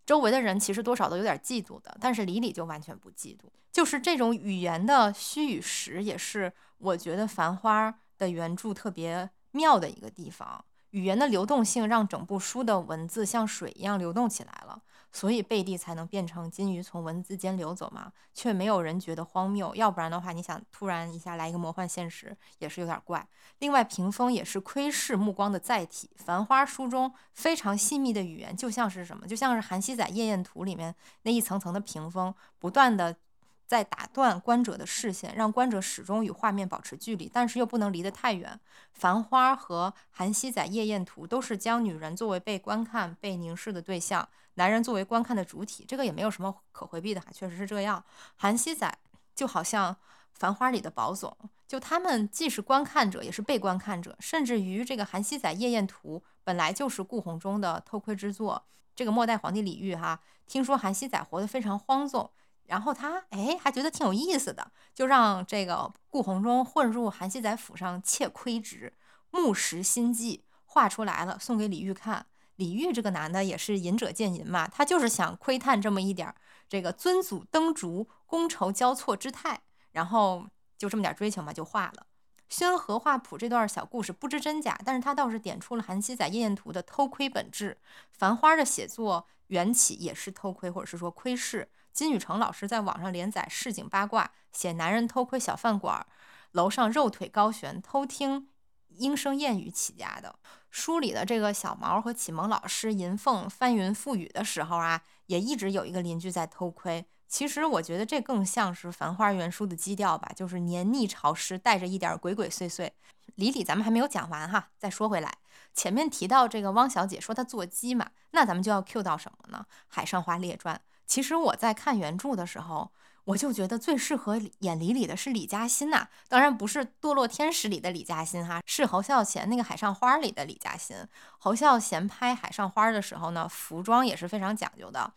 [0.05, 3.41] 周围的人其实多少都有点嫉妒的，但是李李就完全不嫉妒。
[3.71, 10.63] 就是这种语言的虚与实，也是我觉得《繁花》的原著特别妙的一个地方。
[10.95, 14.81] 语言的流动性让整部书的文字像水一样流动起来了，
[15.11, 19.75] 所以贝蒂才能变成金鱼从文字间流走嘛，却没有人觉得荒谬。
[19.75, 23.27] 要不然的话，你想突然一下来一个魔幻现实，也是有点怪。
[23.59, 26.09] 另外，屏风也是窥视目光的载体。
[26.23, 29.27] 《繁花》书中非常细密的语言，就像是什么？
[29.27, 33.17] 就像是《韩熙载夜宴图》里面那一层层的屏风，不断的。
[33.65, 38.59] 在打断观者的视线，让观者始终与画面保持距离，但是又不能离得太远。
[38.93, 45.83] 《繁花》和《韩熙载夜宴图》都是将女人作为被观看、被凝视的对象，男人作为观看的主体。
[45.87, 48.03] 这个也没有什么可回避的哈，确实是这样。
[48.35, 48.95] 韩熙载
[49.33, 49.93] 就好像
[50.31, 51.35] 《繁花》里的宝总，
[51.67, 54.15] 就他们既是观看者，也是被观看者。
[54.19, 58.63] 甚至于这个《韩熙载夜宴图》本来就是顾闳中的偷窥之作。
[58.95, 62.29] 这个末代皇帝李煜哈，听说韩熙载活得非常荒纵。
[62.67, 68.93] 然后他哎还觉得挺有意思的，就让这个顾闳中混入韩熙载府上窃窥职，
[69.31, 72.25] 目识心计，画出来了，送给李煜看。
[72.55, 76.35] 李煜这个男的也是仁者见仁嘛，他就是想窥探这么一点儿
[76.69, 80.47] 这个尊祖登烛、觥筹交错之态，然后
[80.77, 82.07] 就这么点追求嘛，就画了
[82.47, 87.77] 《宣和画谱》这段小故事，不知真假，但是他倒是点出了韩熙载夜宴图的偷窥本质。
[88.11, 91.69] 繁花的写作缘起也是偷窥，或者是说窥视。
[91.95, 96.05] 金宇成老师在网上连载市井八卦，写男人偷窥小饭馆
[96.51, 98.49] 楼上肉腿高悬，偷听
[98.89, 100.35] 莺声燕语起家的。
[100.69, 107.05] 书里的这个小毛和启蒙老师银凤翻云覆雨的时候啊，也一直有一个邻居在偷窥。
[107.29, 112.91] 其实我觉得这更像是《繁花》原书的基调吧，就是黏腻潮湿，带着一点鬼鬼祟祟。
[113.35, 115.37] 李李，咱们还没有讲完哈，再说回来，
[115.73, 119.65] 前面提到这个汪小姐说她做鸡嘛，那咱们就要 Q 到什么呢？
[119.87, 120.75] 《海上花列传》。
[121.05, 122.91] 其实我在看原著的时候，
[123.25, 126.07] 我就觉得最适合演李李的是李嘉欣呐。
[126.27, 130.95] 当然不是《堕落天使》里的李嘉欣哈，是侯孝贤那个《海上花》里的李嘉欣。
[131.37, 135.13] 侯孝贤拍《海上花》的时候呢，服装也是非常讲究的。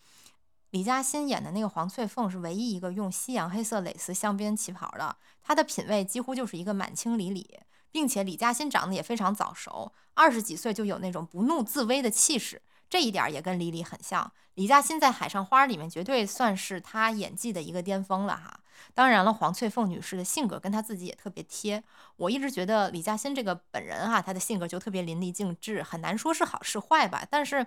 [0.70, 7.58] 李嘉欣演的那个黄翠凤是唯一一个用西洋黑色蕾丝镶边旗袍的，她的品味几乎就是一个满清李李，
[7.90, 12.60] 并且李嘉欣长得也非常早熟，二十几岁就有那种不怒自威的气势。
[12.90, 18.60] 这一点也跟李李很像，李嘉欣在《海上花》里面绝对算是她演技的一个巅峰了哈。
[18.94, 21.82] 当然了，黄翠凤女士的性格跟她自己也特别贴。
[22.16, 27.26] 我一直觉得李嘉欣这个本人哈，她的性格就特别淋漓尽致，很难说是好是坏吧。
[27.28, 27.66] 但是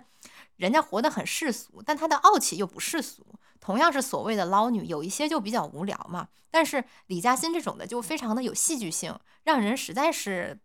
[0.56, 3.24] 人家活得很世俗，但她的傲气又不世俗。
[3.60, 6.26] 同样是所谓的捞女，有一些就比较无聊嘛。
[6.50, 10.58] 但是李嘉欣这种的就非常的有戏剧性，让人实在是。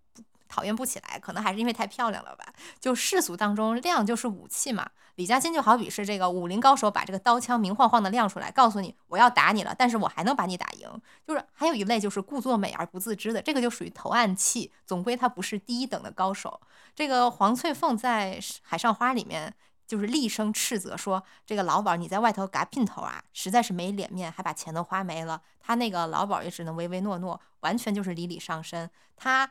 [0.48, 2.46] 讨厌不起来，可能还是因为太漂亮了吧？
[2.80, 4.90] 就世俗当中，亮就是武器嘛。
[5.16, 11.02] 李嘉欣就好比是这个武林高手，把这个刀枪明晃晃的亮出来，告诉你我要打你了，但是我还能把你打赢。
[11.26, 16.62] 就是还有一类就是故作美而不自知的，这个就属于投暗器，总归他不是第一等的高手。
[16.96, 19.52] 这个黄翠凤在《海上花》里面
[19.88, 28.88] 就是厉声斥责说：“这个老鸨你在外头嘎姘头啊，实在是没脸面，还把钱都花没了。”他那个老鸨也只能唯唯诺诺，完全就是礼礼上身。
[29.16, 29.50] 他。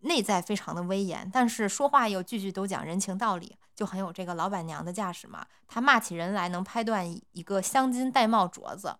[0.00, 5.44] 内在非常的威严，但是说话又句句都讲人情道理，就很有这个老板娘的架势嘛。
[5.66, 8.96] 她骂起人来能拍断一个镶金戴帽镯子。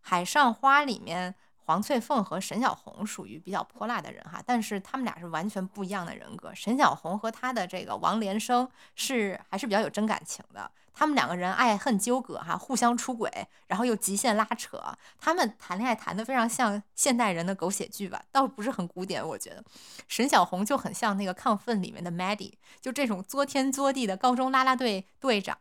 [0.00, 6.52] 海上花里面，黄翠凤和沈小红属于比较泼辣的人哈，但是他们俩是完全不一样的人格。
[6.54, 10.68] 沈小红和他的这个王连生是还是比较有真感情的。
[10.94, 13.30] 他们两个人爱恨纠葛哈，互相出轨，
[13.66, 14.80] 然后又极限拉扯。
[15.18, 19.26] 他们谈恋爱谈得非常像现代人的狗血剧吧，倒不是很古典。
[19.26, 19.64] 我觉得
[20.08, 25.56] 沈小红就很像那个亢奋里面的 Maddie，就这种作天作地的高中啦啦队队长。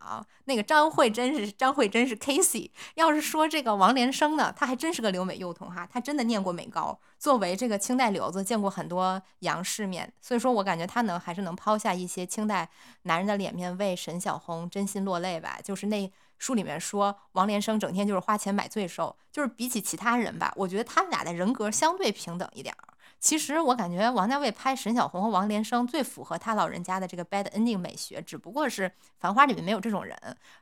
[0.46, 2.72] 那个张慧珍是张慧珍是 Casey。
[2.96, 7.00] 要是说这个王连生呢，他还真是个留美幼童哈，他真的念过美高。
[7.22, 12.68] 作为这个清代留子，见过很多洋世面，所以说我感觉他能还是能抛下一些清代
[13.04, 15.60] 男人的脸面，为沈小红真心落泪吧。
[15.64, 22.90] 就是那书里面说，王连生整天就是花钱买罪受，就是比起其他人吧，我觉得他们俩的人格相对平等一点儿。
[23.20, 30.18] 其实我感觉王家卫拍沈小红和王连生最符合他老人家的这个 bad ending 美学，只不过是《繁花》里面没有这种人。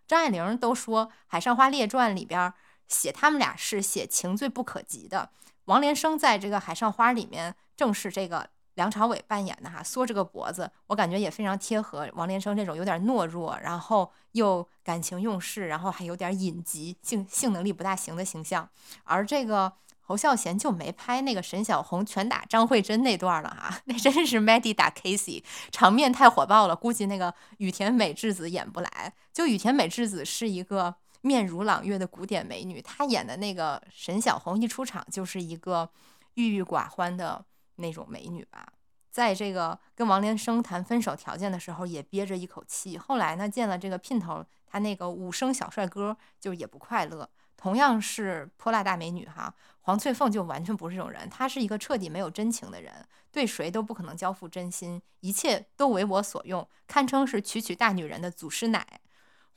[0.05, 2.53] 张爱玲都说《海上花列传》里边
[2.89, 5.29] 写他们俩是写情最不可及的。
[5.65, 18.67] 王连生在这个《海上花》里面正是这个梁朝伟扮演的哈，缩着个脖子，我感觉也非常贴合王连生这种有点懦弱，然后又感情用事，然后还有点隐疾、性性能力不大行的形象。
[19.03, 19.71] 而这个
[20.01, 29.13] 侯孝贤就没拍那个沈小红拳打张慧珍那段了哈， 那真是 Maddie 打 Casey，场面太火爆了，估计那个羽田美智子演不来。
[29.31, 30.95] 就羽田美智子是一个。
[31.21, 35.89] 面如朗月的古典美女，她演的那个沈小红一出场就是一个
[36.35, 38.73] 郁郁寡欢的那种美女吧。
[39.11, 42.97] 在这个跟王连生谈分手条件的时候，也憋着一口气。
[42.97, 47.27] 后来呢，见了这个姘头，他那个武生小帅哥，就也不快乐。
[47.57, 59.01] 同样是泼辣大美女哈，黄翠凤就完全不是这种人，她是一个彻底没有真情的人，对谁都不可能交付真心，一切都为我所用，堪称是曲曲大女人的祖师奶。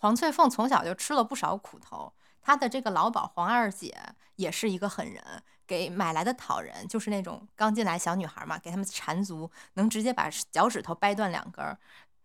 [0.02, 3.96] 黄翠凤从小就吃了不少苦头，她的这个老鸨黄二姐
[4.34, 5.22] 也是一个狠人，
[5.64, 11.78] 给买来的讨人，就是那种刚进来小女孩嘛，给他们缠足，能直接把脚趾头掰断两根儿。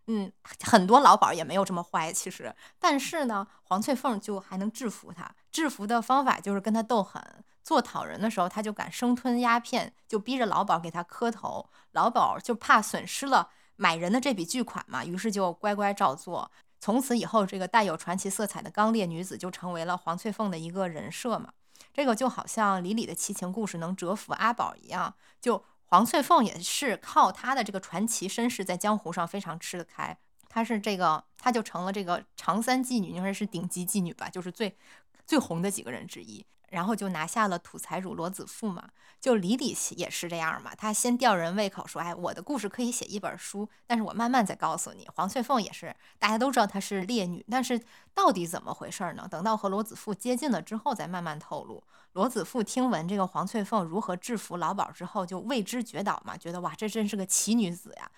[0.08, 0.32] 嗯，
[0.64, 7.22] 很多老鸨也没有这么坏，其实，但是呢，黄翠凤就还能制服他，制服的方法就是跟他斗狠，
[7.64, 16.50] 做讨人的时候，他就敢生吞鸦片，就逼着老鸨给他磕头，老鸨就怕损失了买人的这笔巨款嘛，于是就乖乖照做。
[16.80, 21.54] 从此以后，这个带有传奇色彩的刚烈女子就成为了黄翠凤的一个人设嘛。
[21.94, 30.16] 这个就好像李李的奇情故事能折服阿宝一样，就黄翠凤也是靠她的这个传奇身世在江湖上非常吃得开。
[30.48, 34.78] 她是这个，她就成了这个长三妓女，应该是顶级妓女吧，就是最
[35.26, 36.46] 最红的几个人之一。
[36.70, 45.08] 然后就拿下了土财主罗子富嘛，就李李也是这样嘛，他先吊人胃口，说，哎，我的故事可以写一本书，但是我慢慢再告诉你。
[45.16, 47.82] 黄翠凤也是，大家都知道她是烈女，但是
[48.14, 49.28] 到底怎么回事呢？
[49.30, 51.84] 等到和罗子富接近了之后，再慢慢透露。
[52.14, 58.12] 罗子富听闻这个黄翠凤如何制服老鸨之后，就为之绝倒嘛，觉得哇，这真是个奇女子呀。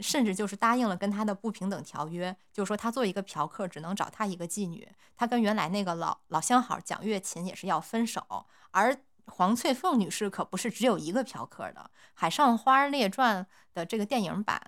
[0.00, 4.88] 甚至就是答应了跟他的不平等条约，就是说他做一个嫖客，只能找他一个妓女。
[5.16, 8.46] 他跟原来那个老老相好蒋月琴也是要分手。
[8.72, 11.80] 而黄翠凤女士可不是只有一个嫖客的，
[12.14, 14.60] 《海上花列传》的这个电影版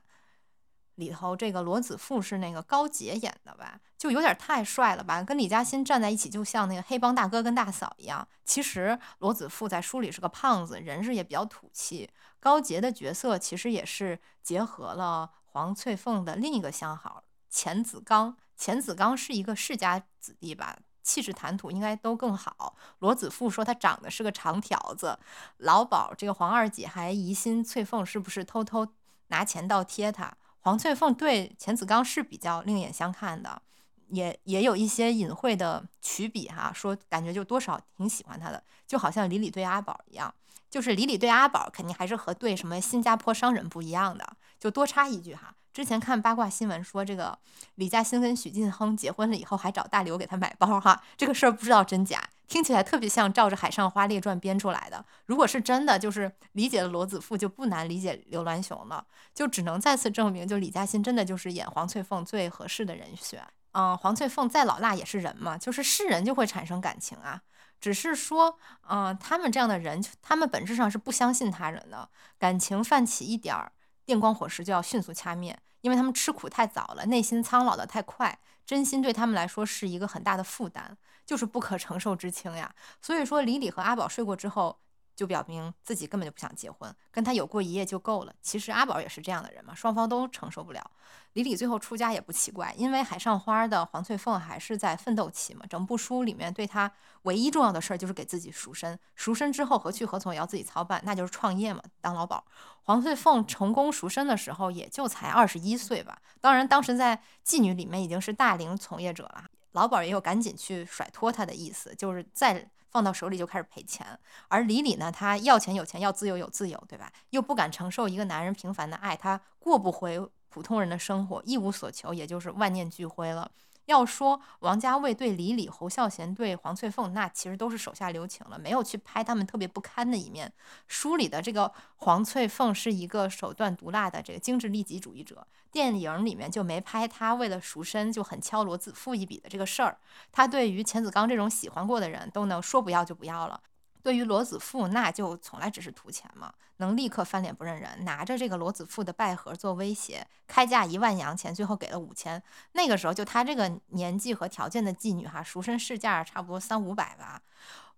[0.97, 8.27] 里头，这个罗子富是那个高洁演的吧，就有点太帅了吧，跟李嘉欣站在一起就像那个黑帮大哥跟大嫂一样。
[8.45, 12.11] 其实罗子富在书里是个胖子，人是也比较土气。
[12.41, 18.37] 高洁的角色其实也是结合了黄翠凤的另一个相好钱子刚。
[18.57, 22.75] 钱子刚是一个世家子弟吧，气质谈吐应该都更好。
[23.01, 25.19] 罗子富说他长得是个长条子，
[25.59, 28.87] 老鸨这个黄二姐还疑心翠凤是不是偷偷
[29.27, 30.33] 拿钱倒贴他。
[30.67, 33.63] 黄翠凤对钱子刚是比较另眼相看的，
[34.09, 40.35] 也也有一些隐晦的曲笔哈，说感觉就多少挺喜欢他的，就好像李李对阿宝一样。
[40.69, 44.37] 就是李李对阿宝，肯定还是和对什么新加坡商人不一样的。
[44.59, 47.39] 就多插一句哈，之前看八卦新闻说，这个
[47.77, 51.01] 李嘉欣跟许晋亨结婚了以后，还找大刘给他买包哈。
[51.17, 55.05] 这个事儿不知道真假，听起来特别像照着《海上花列传》编出来的。
[55.27, 59.05] 如果是真的，就是理解了罗子富，就不难理解刘銮雄了。
[59.35, 63.47] 就只能再次证明，就李嘉欣真的就是演黄翠凤最合适的人选。
[63.73, 67.43] 嗯，黄翠凤再老辣也是人嘛，就是是人就会产生感情啊。
[67.79, 73.71] 只是说，嗯，他们这样的人，他们本质上是不相信他人的，感情泛起一点儿
[74.07, 82.75] 电光火石就要迅速掐灭，因为他们吃苦太早了，内心苍老的太快，真心对他们来说是一个很大的负担，就是不可承受之轻呀。
[83.03, 84.79] 所以说，李李和阿宝睡过之后。
[85.17, 88.35] 就表明自己根本就不想结婚，跟他有过一夜就够了。
[88.43, 90.91] 其实阿宝也是这样的人嘛，双方都承受不了。
[91.33, 95.65] 李李最后出家也不奇怪，因为海上花的黄翠凤还是在奋斗期嘛。
[95.71, 102.45] 整部书里面对她唯一重要的事儿就是给自己赎身，赎身之后何去何从也要自己操办，那就是创业嘛，当老鸨。
[102.83, 109.45] 黄翠凤成功赎身的时候也就才二十一岁吧，当然当时在妓女里面已经是大龄从业者了。
[109.77, 112.69] 老鸨也有赶紧去甩脱他的意思，就是再。
[112.89, 117.13] 放到手里就开始赔钱，而李李呢，他要钱有钱，要自由有自由，对吧？
[117.29, 123.51] 又不敢承受一个男人平凡的爱，他过不回普通人的生活，一无所求，也就是万念俱灰了。
[123.87, 130.53] 要说王家卫对李李、侯孝贤对黄翠凤，那其实都是手下留情了，没有去拍他们特别不堪的一面。
[130.87, 139.99] 书里的这个黄翠凤是一个手段毒辣的这个精致利己主义者，电影里面就没拍她为了赎身就很敲锣自富一笔的这个事儿。
[140.31, 143.61] 她对于钱子刚这种喜欢过的人都能说不要就不要了。
[144.07, 152.41] 对于罗子富，那就从来只是图钱嘛，能立刻翻脸不认人，拿着这个罗子富的拜盒做威胁，开价一万洋钱，最后给了五千。
[152.71, 157.43] 那个时候就他这个年纪和条件的妓女哈，赎身市价差不多三五百吧。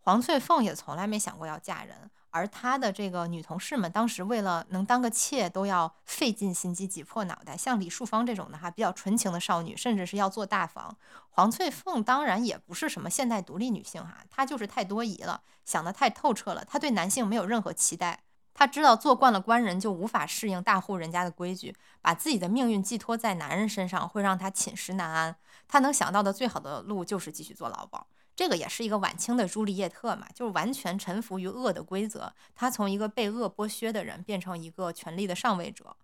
[0.00, 7.56] 黄翠凤也从来没想过要嫁人，而他的这个女同事们当时为了能当个妾，都要费尽心机、挤破脑袋。
[7.56, 10.96] 像李淑芳这种的哈，比较纯情的少女，甚至是要做大房。
[11.30, 16.64] 黄翠凤当然也不是什么现代独立女性哈，她就是太多疑了，想得太透彻了。
[16.64, 18.22] 她对男性没有任何期待，
[18.54, 25.34] 她知道做惯了官人就无法适应大户人家的规矩，把自己的命运寄托在男人身上会让她寝食难安。
[25.66, 28.06] 她能想到的最好的路就是继续做劳保。
[28.38, 32.32] 这个也是一个晚清的朱丽叶特嘛，就是完全臣服于恶的规则。
[32.54, 35.96] 他从一个被恶剥削的人变成一个权力的上位者。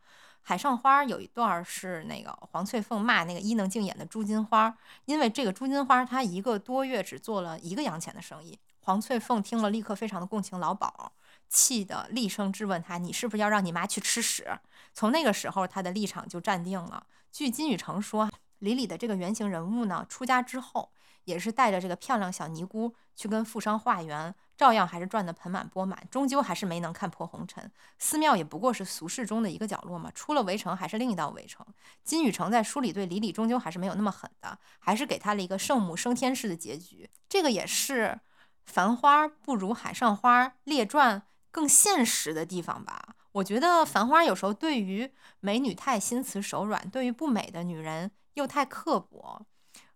[0.42, 8.58] 海上花有一段是那个黄翠凤骂那个伊能静演的朱金花，因为这个朱金花她一个多月只做了一个洋钱的生意。
[8.80, 11.12] 黄翠凤听了立刻非常的共情老鸨，
[11.48, 14.58] 气得厉声质问他：“你是不是要让你妈去吃屎？”
[14.92, 17.06] 从那个时候，他的立场就站定了。
[17.30, 18.28] 据金宇澄说，
[18.58, 20.90] 李李的这个原型人物呢，出家之后。
[21.24, 27.70] 也是带着这个漂亮小尼姑去跟富商化缘，照样还是赚得盆满钵满，终究还是没能看破红尘。
[27.98, 31.66] 寺庙也不过是俗世中的一个角落嘛，出了围城还是另一道围城。
[32.02, 37.08] 金宇成在书里对李李终究还是没有那么狠的，还是给他了一个圣母升天式的结局。
[37.28, 38.06] 这个也是
[38.64, 41.20] 《繁花》不如《海上花列传》
[41.50, 43.16] 更现实的地方吧？
[43.32, 45.10] 我觉得《繁花》有时候对于
[45.40, 49.44] 美女太心慈手软，对于不美的女人又太刻薄。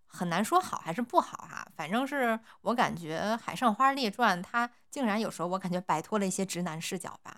[0.08, 7.36] 很难说好还是不好哈，反正是我感觉《海上花列传》它竟然有时候我感觉摆脱了一些直男视角吧。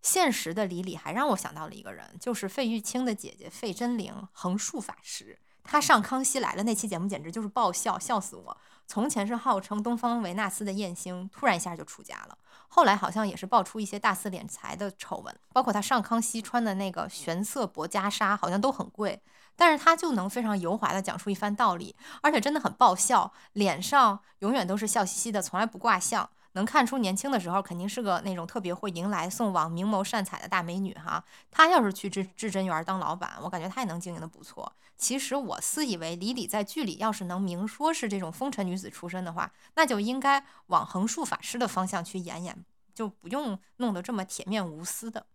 [0.00, 5.38] 现实的李李还让我想到了一个人，就是费玉清的姐姐费贞玲，横竖法师。
[5.62, 8.56] 她上《康熙来了》那期节目简直就是爆笑，笑死我。
[8.86, 12.38] 从前是号称东方维纳斯的艳星，突然一下就出家了。
[12.68, 19.20] 后来好像也是爆出一些大肆敛财的丑闻，包括他上康熙穿的那个玄色薄袈裟，好像都很贵。
[19.56, 31.24] 但是他就能非常油滑的讲出一番道理，而且真的很爆笑，脸上永远都是笑嘻嘻的，从来不挂相，能看出年轻的时候肯定是个那种特别会迎来送往、明眸善彩的大美女哈。
[31.50, 34.72] 他要是去至至真园当老板，我感觉他也能经营的不错。
[34.98, 45.26] 其实我私以为李李在剧里要是能明说是这种风尘女子出身的话，那就应该往横竖法师的方向去演演，就不用弄得这么铁面无私的。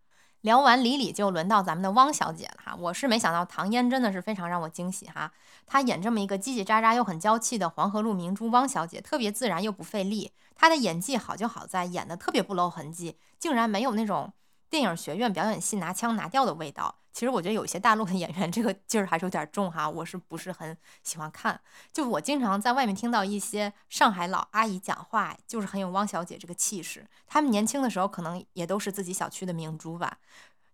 [0.42, 2.76] 聊完李李，就轮到咱们的汪小姐了哈。
[2.78, 5.32] 我是没想到唐嫣真的是非常让我惊喜哈。
[5.66, 10.34] 她演这么一个叽叽喳喳又很娇气的黄河路明珠汪小姐，特别自然又不费力。
[10.54, 14.34] 她的演技好就好在演的特别不露痕迹，竟然没有那种。
[14.70, 21.58] 电影学院表演系拿腔拿调的味道，其实我觉得有些大陆的演员这个劲儿还是有点重哈，我是不是很喜欢看？
[21.92, 27.08] 就我经常在外面听到一些上海老阿姨讲话，就是很有汪小姐这个气势。
[27.28, 30.18] 她们年轻的时候可能也都是自己小区的明珠吧。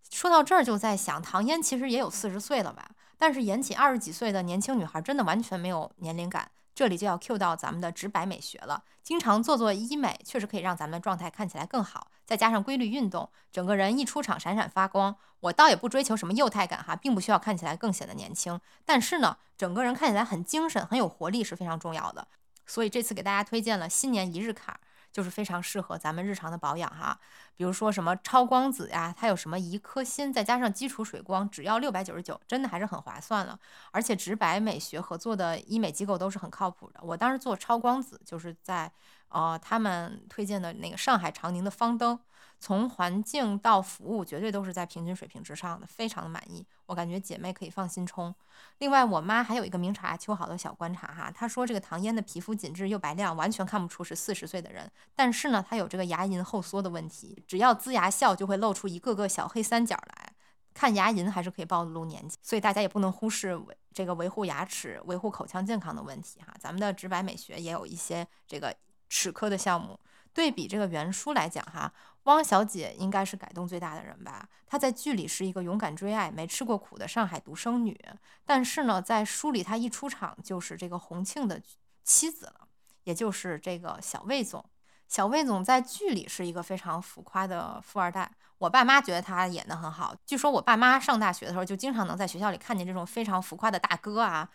[0.10, 6.50] 说到这儿就在想，唐嫣其实也有四十岁了吧，但是演起二十几岁的年轻女孩，真的完全没有年龄感。
[6.74, 12.09] 这里就要 Q 到咱们的直白美学了，经常做做医美，确实可以让咱们状态看起来更好。
[12.26, 15.15] 再加上规律运动，整个人一出场闪闪发光。
[15.41, 22.28] 我倒也不追求什么幼态感哈，并不需要看起来更显得年轻，但是呢，整个人看起来很精神、很有活力是非常重要的。
[22.65, 24.80] 所以这次给大家推荐了新年一日卡。
[25.20, 27.20] 就是非常适合咱们日常的保养哈，
[27.57, 33.59] 比如说什么超光子呀，它有什么一颗心，再加上基础水光，只要六百九十九，真的还是很划算了。
[33.91, 37.01] 而且直白美学合作的医美机构都是很靠谱的。
[37.03, 38.89] 我当时做超光子，就是在
[39.28, 42.17] 呃他们推荐的那个上海长宁的方登。
[42.60, 46.66] 从环境到服务，绝对都是在平均水平之上的，非常的满意。
[46.88, 48.36] 我感觉姐妹可以放心冲。
[48.80, 54.91] 另外，我妈还有一个明察秋毫的小观察哈，她说这个唐嫣的皮肤紧致又白亮，完全看不出是四十岁的人。
[55.16, 60.34] 但是呢，她有这个牙龈后缩的问题，只要呲牙笑，就会露出一个个小黑三角来。
[60.74, 66.53] 看牙龈还是可以暴露年纪，所以大家也不能忽视维这个维护牙齿、维护口腔健康的问题哈。
[66.60, 68.76] 咱们的直白美学也有一些这个
[69.07, 69.97] 齿科的项目。
[70.32, 71.91] 对比这个原书来讲哈。
[72.30, 74.48] 汪小姐应该是改动最大的人吧？
[74.68, 78.00] 她在剧里是一个勇敢追爱、没吃过苦的上海独生女，
[78.46, 81.60] 但是呢，在书里她一出场就是这个洪庆的
[82.04, 82.68] 妻子了，
[83.04, 84.64] 也就是这个小魏总。
[85.08, 90.16] 小魏总在剧里是一个非常浮夸的富二代，我爸妈觉得他演得很好。
[90.24, 94.48] 据说我爸妈上大学的时候就经常能在学校里看见这种非常浮夸的大哥啊，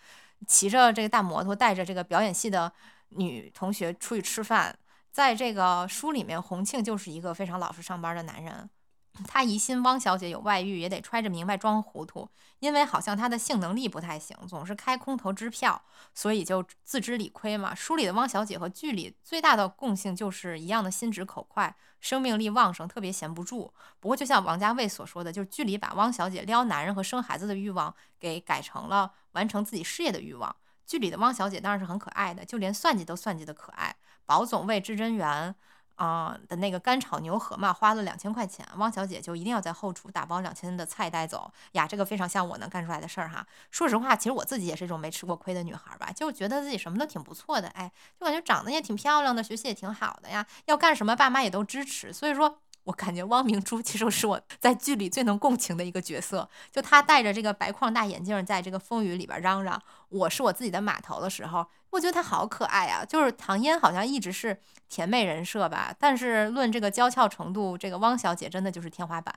[0.47, 2.73] 骑着这个大摩托，带着这个表演系的
[3.09, 4.79] 女同学出去吃饭。
[5.15, 8.69] 在这个书里面，洪庆就是一个非常老实上班的男人。
[9.29, 15.81] 他疑心汪小姐有外遇，也得揣着明白装糊涂，因为好像他的性能力不太行，总是开空头支票，
[16.15, 17.73] 所以就自知理亏嘛。
[17.73, 23.73] 书里的汪小姐和剧里最大的共性就是一样的心直口快，生命力旺盛，特别闲不住。
[24.01, 30.57] 不过就像王家卫所说的，就是剧里把汪小姐撩男人和生孩子的欲望给改成了完成自己事业的欲望。
[30.85, 33.95] 剧里的汪小姐当然是很可爱的，就连算计都算计的可爱。
[34.27, 35.55] 宝总为至真园，
[35.97, 43.47] 啊的那个干炒牛河嘛，花了两千块钱，汪小姐就一定要在后厨打包两千的菜带走呀，这个非常像我能干出来的事儿哈。
[43.71, 52.59] 说实话，其实我自己也是一种没吃过亏的女孩吧，就觉得自己什么都挺不错的，哎，就感觉长得也挺漂亮的，学习也挺好的呀，要干什么爸妈也都支持，所以说。
[52.85, 63.05] 我感觉汪明珠其实是我在剧里最能共情的一个角色，就她戴着这个白框大眼镜，在这个风雨里边嚷嚷“我是我自己的码头”的时候，我觉得她好可爱啊。
[63.05, 64.57] 就是唐嫣好像一直是
[64.89, 69.35] 甜妹人设吧，但是论这个娇俏程度，这个汪小姐真的就是天花板。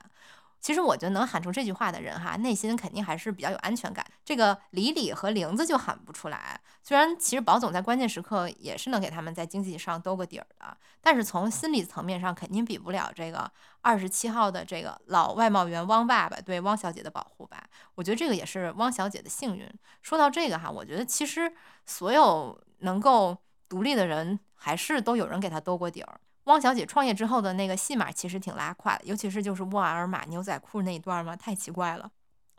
[0.60, 4.04] 其实我觉得能喊出这句话的人哈，内心肯定还是比较有安全感。
[4.24, 6.60] 这个李李和玲子就喊不出来。
[6.82, 13.50] 虽然其实宝总在关键时刻也是能给他们在经济上兜个底儿的，但是从心理层面上肯定比不了这个
[13.82, 17.62] 二十七号的这个老外贸员汪爸爸对汪小姐的保护吧。
[17.94, 19.68] 我觉得这个也是汪小姐的幸运。
[20.02, 21.52] 说到这个哈，我觉得其实
[21.86, 23.36] 所有能够
[23.68, 26.20] 独立的人，还是都有人给他兜过底儿。
[26.48, 32.10] 汪小姐创业之后的那个戏码其实挺拉胯的，尤其是就是沃尔玛牛仔裤那一段嘛，太奇怪了。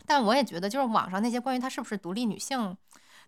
[0.06, 2.78] 但我也觉得，就是网上那些关于她是不是独立女性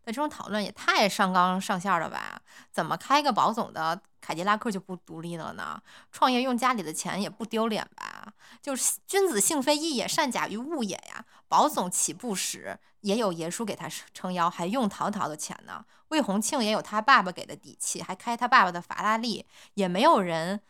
[0.06, 2.42] 这种讨论也太上纲上线了吧？
[2.72, 5.82] 怎么开个宝总的凯迪拉克就不独立了呢？
[6.12, 8.34] 创业用家里的钱也不丢脸吧？
[8.62, 11.26] 就是君子性非异也，善假于物也呀。
[11.48, 15.86] 宝总起步时也有爷叔给他撑腰，还用陶陶的钱呢。
[16.10, 19.46] 魏红庆也有他爸爸给的底气，还开他爸爸的法拉利，
[19.76, 20.62] 也没有人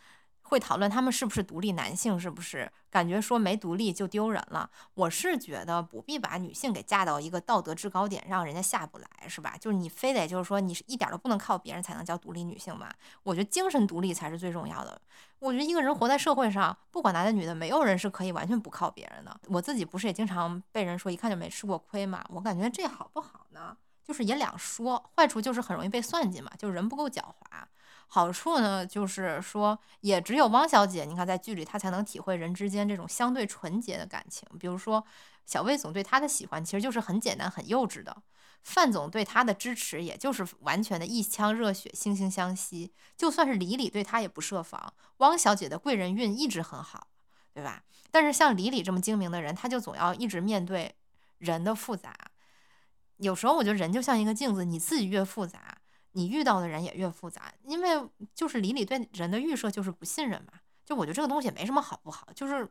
[0.51, 2.69] 会讨论他们是不是独立男性，是不是？
[2.89, 4.69] 感觉说没独立就丢人了。
[4.95, 9.55] 我是觉得不必把女性给架到一个道德制高点，让人家下不来，是吧？
[9.57, 12.89] 就是你非得就是说你是一点都不能靠别人才能叫独立女性嘛？
[13.23, 15.01] 我觉得精神独立才是最重要的。
[15.39, 19.39] 我觉得一个人活在社会上，不管男的女的，没有人是可以完全不靠别人的。
[19.47, 22.25] 我自己不是也经常被人说一看就没吃过亏嘛？
[22.27, 23.77] 我感觉这好不好呢？
[24.03, 27.63] 就是也两说，坏处就是很容易被算计嘛，就是人不够狡猾。
[28.13, 34.45] 好处呢，就是说也只有汪小姐，你看在剧里她才能体会人之间这种相对纯洁的感情。
[34.59, 35.01] 比如说
[35.45, 38.11] 小魏总对她的喜欢，其实就是很简单、很幼稚的；
[38.63, 42.91] 范总对她的支持，也就是完全的一腔热血、惺惺相惜。
[43.15, 44.93] 就算是李李对她也不设防。
[45.19, 47.07] 汪小姐的贵人运一直很好，
[47.53, 47.81] 对吧？
[48.11, 50.93] 但是像李李这么精明的人，他就总要一直面对
[51.37, 52.13] 人的复杂。
[53.17, 55.77] 有时候我觉得人就像一个镜子，你自己越复杂，
[56.13, 57.51] 你遇到的人也越复杂。
[57.63, 60.53] 因为就是李李对人的预设就是不信任嘛。
[60.83, 62.69] 就我觉得这个东西没什么好不好，就是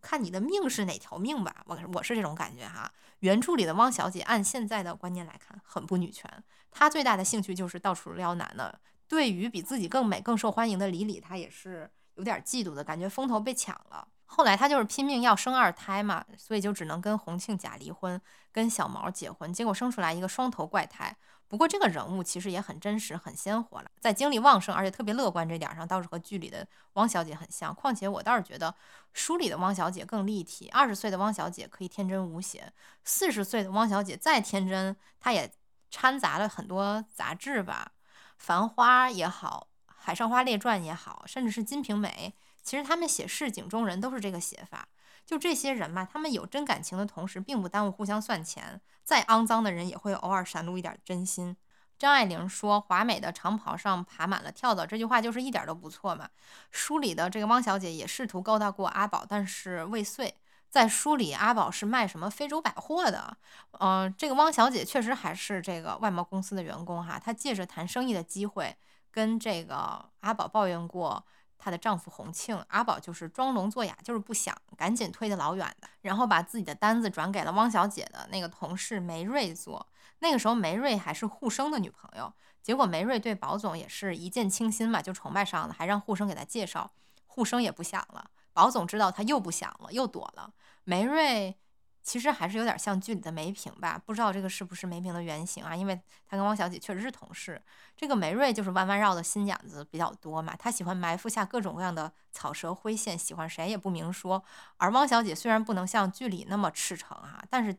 [0.00, 1.62] 看你的命是哪条命吧。
[1.66, 2.90] 我我是这种感觉哈。
[3.20, 6.30] 原著里的汪小姐按现在的观念来看很不女权，
[6.70, 8.80] 她最大的兴趣就是到处撩男的。
[9.08, 14.08] 对于比自己更美、更受欢迎的李李，她也是有点嫉妒的感觉，风头被抢了。
[14.24, 21.16] 后来她就是拼命要生二胎嘛，所以就只能跟洪庆假离婚，跟小毛结婚，结果生出来一个双头怪胎。
[21.48, 27.74] 不过这个人物其实也很真实，很鲜活了，在精力旺盛而且特别乐观这点上，倒是和剧里的汪小姐很像。
[27.74, 28.74] 况且我倒是觉得
[29.12, 30.68] 书里的汪小姐更立体。
[30.70, 32.72] 二十岁的汪小姐可以天真无邪，
[33.04, 35.52] 四十岁的汪小姐再天真，她也
[35.90, 37.92] 掺杂了很多杂质吧，
[38.36, 42.34] 《繁花》也好，《海上花列传》也好，甚至是《金瓶梅》。
[42.62, 44.88] 其实他们写市井中人都是这个写法，
[45.26, 48.80] 就这些人嘛，他们有真感情的同时，并不耽误互相算钱。
[49.02, 51.56] 再肮脏的人也会偶尔闪露一点真心。
[51.98, 56.28] 张爱玲说：“华美的长袍上爬满了跳蚤。”这句话就是一点都不错嘛。
[56.70, 60.34] 书里的这个汪小姐也试图勾搭过阿宝，但是未遂。
[60.68, 63.36] 在书里，阿宝是卖什么非洲百货的。
[63.80, 67.18] 嗯，这个汪小姐确实还是这个外贸公司的员工哈。
[67.18, 68.76] 她借着谈生意的机会，
[69.10, 71.24] 跟这个阿宝抱怨过。
[71.58, 79.86] 她的丈夫洪庆，阿宝就是装聋作哑，就是不想，赶紧推得老远的，然后把自己的单子转给了汪小姐的那个同事梅瑞做。
[80.20, 82.32] 那个时候梅瑞还是护生的女朋友，
[82.62, 86.90] 结果梅瑞对宝总也是一见倾心嘛，就崇拜上了，还让护生给她介绍，
[87.26, 88.30] 护生也不想了。
[88.52, 90.52] 宝总知道他又不想了，又躲了。
[90.84, 91.58] 梅瑞。
[92.06, 95.74] 其实还是有点像剧里的梅萍吧，不知道这个是不是梅萍的原型啊？
[95.74, 97.60] 因为她跟汪小姐确实是同事。
[97.96, 104.40] 这个梅瑞就是弯弯绕的心眼子比较多嘛，她喜欢埋伏下各种各样的草蛇灰线，喜欢谁也不明说。
[104.76, 107.76] 而汪小姐虽然不能像剧里那么赤诚啊，但是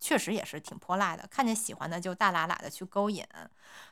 [0.00, 3.22] 确实也是挺泼辣的，看见喜欢的就大喇喇的去勾引。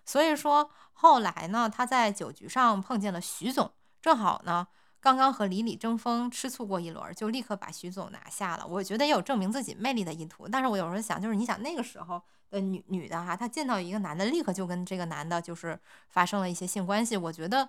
[0.06, 3.70] 所以说后来呢，她在酒局上碰见了徐总，
[4.00, 4.66] 正好呢。
[5.04, 8.66] 刚刚和李李争锋吃醋过一轮，就立刻把徐总拿下了。
[8.66, 10.48] 我觉得也有证明自己魅力的意图。
[10.48, 15.78] 但是我有时候想，就是你想那个时候的女女的哈，她见到一个男的，立刻就跟这个男的就是
[16.08, 17.18] 发生了一些性关系。
[17.18, 17.68] 我觉得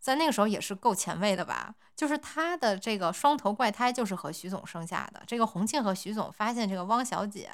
[0.00, 1.76] 在那个时候也是够前卫的吧。
[1.94, 5.22] 就是她的这个双头怪胎就是和徐总生下的。
[5.28, 7.48] 这个洪庆和徐总发现这个汪小姐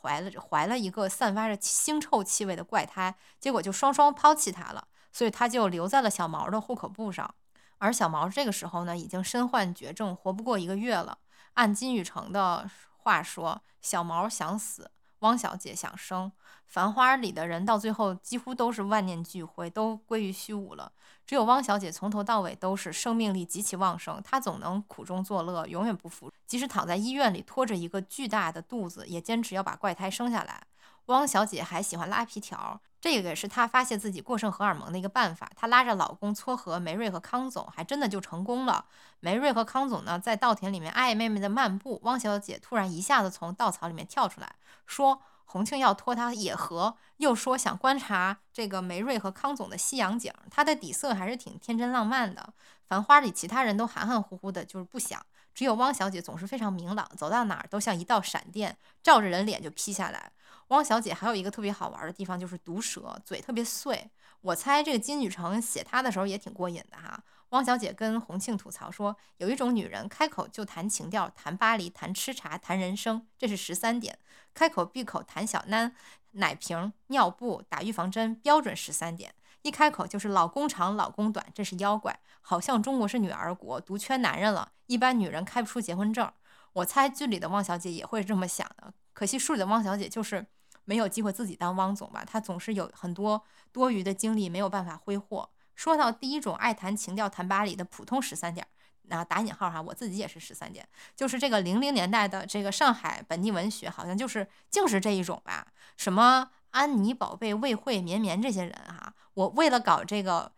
[0.00, 4.88] 怀了怀了一个散发着腥臭气味的怪胎，结果就双双抛弃她了。
[5.12, 7.34] 所以她就留在了小毛的户口簿上。
[7.82, 11.18] 而小毛这个时候呢，已经身患绝症，活不过一个月了。
[11.54, 16.30] 按金宇成的话说，小毛想死，汪小姐想生。
[16.68, 20.92] 繁花里的人到最后几乎都是万念俱灰，都归于虚无了。
[21.26, 26.32] 只有汪小姐从头到尾都是生命力极其旺盛，她总能苦中作乐，永远不服。
[26.46, 30.62] 即使躺在医院里拖着一个巨大的肚子，也坚持要把怪胎生下来。
[31.06, 35.50] 汪小姐还喜欢拉皮条，这个是她发泄自己过剩荷尔蒙的一个办法。
[35.56, 38.84] 她拉着老公撮合梅瑞和康总，还真的就成功了。
[39.20, 42.00] 梅瑞和康总呢，在稻田里面爱爱妹妹的漫步。
[42.04, 44.54] 汪小姐突然一下子从稻草里面跳出来，
[44.86, 50.32] 说洪庆要拖她野合，又说想观察这个梅瑞和康总的夕阳景。
[50.50, 52.54] 她的底色还是挺天真浪漫的。
[52.86, 55.20] 繁花里其他人都含含糊糊的，就是不想。
[55.54, 60.32] 只有汪小姐总是非常明朗，走到哪儿都像一道闪电，照着人脸就劈下来。
[60.72, 64.10] 汪小姐还有一个特别好玩的地方，就是毒舌，嘴特别碎。
[64.40, 67.22] 我猜这个金宇成写她的时候也挺过瘾的哈。
[67.50, 74.14] 汪小姐跟洪庆吐槽说，有一种女人开口就谈情调，谈巴黎，谈吃茶，谈人生，这是十三点；
[74.54, 75.92] 开口闭口谈小囡、
[76.30, 82.18] 奶瓶、尿布、打预防针，标准十三点；一开口就是老公长，老公短，这是妖怪。
[82.40, 86.32] 好像中国是女儿国，独缺男人了，一般女人开不出结婚证。
[86.72, 90.46] 我猜剧里的汪小姐也会这么想的，可惜书里的汪小姐就是。
[90.84, 92.24] 没有机会自己当汪总吧？
[92.26, 95.48] 他总是有很多多余的精力没有办法挥霍。
[95.74, 98.66] 说到第一种爱谈情调、谈巴黎的普通十三点，
[99.02, 105.66] 那打引号哈，我自己也是十三点，就是这个零零年代的这个上海本地文学，好像就是竟是这一种吧？
[105.96, 110.52] 什么安妮宝贝、魏慧、绵绵这些人哈，我为了搞这个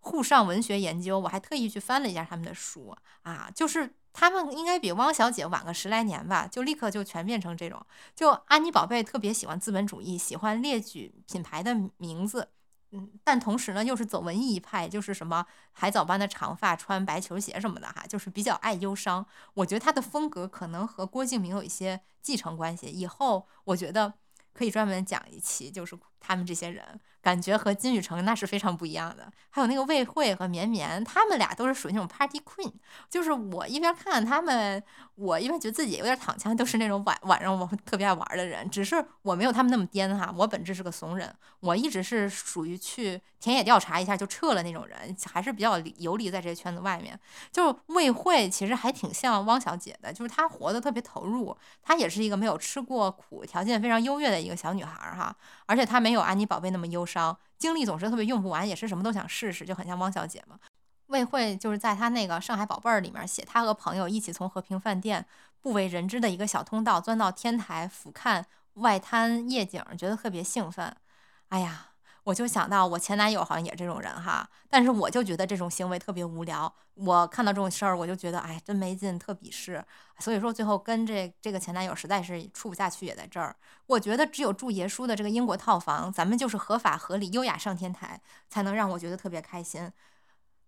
[0.00, 3.94] 沪上文学研究，我还特意去翻了一下他们的书啊，就是。
[4.18, 7.78] 他们应该比汪小姐晚个十来年吧，就立刻就全变成这种。
[8.14, 12.48] 就安妮宝贝特别喜欢资本主义，喜欢列举品牌的名字，
[12.92, 19.26] 嗯，但同时呢又是走文艺一派，就是什么海藻般的长发，穿白球鞋什么的哈，就是比较爱忧伤。
[19.52, 22.86] 我觉得他的风格可能和郭敬明有一些继承关系。
[22.86, 24.14] 以后我觉得
[24.54, 27.00] 可以专门讲一期，就是他们这些人。
[27.22, 32.72] 感觉和金宇成那是非常不一样的，还有那个魏慧和绵绵，他们俩都是属于那种 party queen，
[33.10, 34.80] 就是我一边看他们，
[35.16, 47.18] 我一边觉得自己有点躺枪，都是那种晚晚上我特别爱玩的人，只是我没有他们那么颠哈，我本质是个怂人，我一直是属于去田野调查一下就撤了那种人，还是比较游离在这些圈子外面。
[47.50, 55.34] 就魏慧其实还挺像汪小姐的，就是她活得特别投入，她也是一个没有吃过苦、条件非常优越的一个小女孩哈，
[55.66, 57.36] 而且她们没有安妮宝贝那么忧伤。
[57.58, 60.56] 精力总是特别用不完，也是什么都想试试，就很像汪小姐嘛。
[61.08, 65.26] 魏慧就是在她那个《上海宝贝儿》里面写，她和朋友一起从和平饭店
[65.60, 68.44] 不为人知的一个小通道钻到天台俯瞰
[68.74, 70.94] 外滩夜景，觉得特别兴奋。
[71.48, 71.88] 哎呀。
[72.26, 76.72] 我就想到我前男友好像也这种人哈，但是我就觉得这种行为特别无聊。
[76.94, 79.84] 我看到这种事儿，我就觉得哎，真没劲，特鄙视。
[80.18, 83.54] 所以说最后跟这这个前男友实在是处不下去，也在这儿。
[83.86, 89.92] 我觉得只有住爷叔的这个英国套房，咱们就是合法合理、优雅上天台，才能让我觉得特别开心。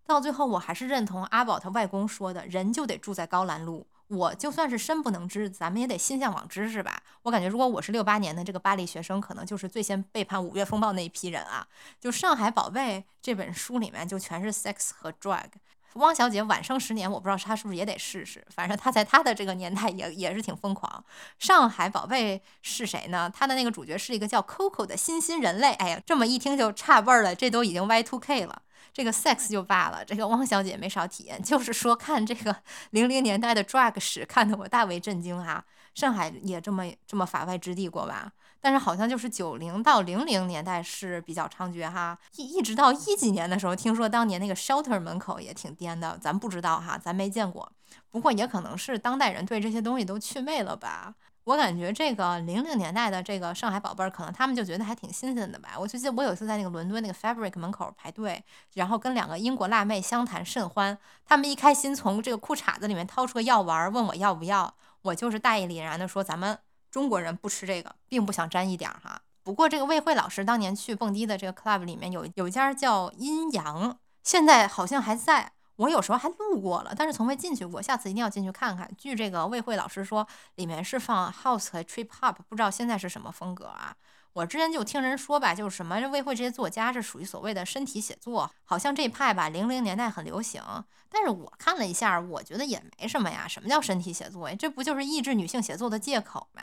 [0.05, 3.85] 到最后我还是认同阿宝他外公说的，人就得住在高兰路。
[4.09, 7.01] 我就算是身不能知，咱们也得心向往之，是吧？
[7.21, 11.67] 我感觉如果我是六八年的这个巴黎学生，可能就是最先背叛五月风暴那一批人啊。
[11.99, 15.45] 就《上海宝贝》这本书里面就全是 sex 和 drug。
[15.93, 18.45] 汪小姐晚生十年，我不知道她是不是也得试试。
[18.49, 21.03] 反正她在她的这个年代也也是挺疯狂。
[21.45, 23.29] 《上海宝贝》是谁呢？
[23.31, 25.73] 她的那个主角是一个叫 Coco 的新新人类。
[25.73, 28.61] 哎呀，这么一听就差味儿了，这都已经 Y2K 了。
[28.99, 31.41] 这个 sex 就罢了，这个汪小姐没少体验。
[31.41, 32.53] 就是说，看这个
[32.91, 35.63] 零零年代的 drug 史，看得我大为震惊哈。
[35.95, 38.29] 上海也这么这么法外之地过吧？
[38.59, 47.71] 但是好像就是九零到零零年代是比较猖獗哈，一一直到一几年的时候，听说当年那个 shelter 门口也挺颠的，咱不知道哈，咱没见过。
[48.11, 51.15] 不过也可能是当代人对这些东西都祛魅了吧。
[51.45, 55.69] 我感觉这个零零年代的这个上海宝贝儿，可能他们就觉得还挺新鲜的吧。
[55.79, 58.43] 我就记得我有一次在那个伦敦那个 Fabric 门口排队，
[58.75, 60.97] 然后跟两个英国辣妹相谈甚欢。
[61.25, 64.75] 他们一开心从这个裤衩子里面掏出个药丸，问我要不要。
[65.01, 66.57] 我就是大义凛然的说，咱们
[66.91, 69.21] 中国人不吃这个，并不想沾一点儿哈。
[69.41, 75.53] 不过这个魏慧老师当年去蹦迪的这个 club 里面有有一家叫阴阳，现在好像还在。
[75.79, 78.89] 我有时候还路过了，但是从未进去过，下次一定要进去看看。
[78.97, 83.95] 据这个魏慧老师说，里面是放 house 和 trip hop，不知道现在是什么风格啊？
[84.33, 90.61] 我之前就听人说吧，就是什么魏慧这些作家是属于所谓的身体写作，好像这派吧，零零年代很流行。
[91.07, 93.47] 但是我看了一下，我觉得也没什么呀。
[93.47, 94.55] 什么叫身体写作呀？
[94.59, 96.61] 这不就是抑制女性写作的借口吗？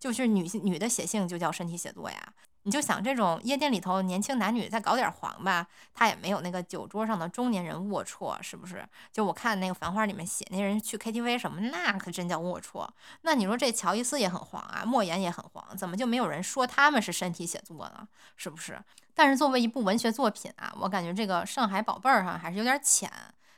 [0.00, 2.32] 就是女性女的写性就叫身体写作呀。
[2.66, 5.64] 你就想这种夜店里头年轻男女再搞点黄吧，
[5.94, 8.84] 他也没有那个酒桌上的中年人龌龊，是不是？
[9.12, 12.84] 就我看那个《繁花》里面写那人去 KTV 什么，那可真叫龌龊。
[13.22, 18.08] 那你说这乔伊斯也很黄啊，莫言也很黄，怎么就没有人说他们是身体写作呢？
[18.34, 18.82] 是不是？
[19.14, 23.08] 但是作为一部文学作品啊，我感觉这个《上海宝贝儿》哈还是有点浅，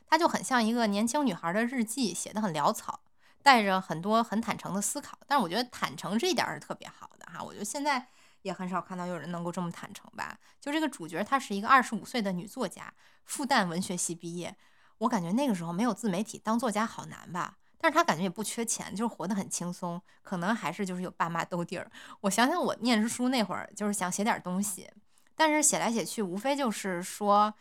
[0.07, 2.99] 它就很像一个年轻女孩的日记，写的很潦草，
[3.41, 5.17] 带着很多很坦诚的思考。
[5.25, 8.05] 但是我觉得坦诚这一点是特别好的哈，我觉得现在。
[8.41, 10.37] 也很少看到有人能够这么坦诚吧？
[10.59, 12.93] 就这个主角，她是一个二十五岁的女作家，
[13.25, 14.55] 复旦文学系毕业。
[14.99, 17.57] 我感觉那个时候没有自媒体，当作家好难吧？
[17.77, 20.01] 但是她感觉也不缺钱，就是活得很轻松。
[20.21, 21.89] 可能还是就是有爸妈兜底儿。
[22.21, 24.91] 我想想，我念书那会儿，就是想写点东西，
[25.35, 27.53] 但是写来写去，无非就是说，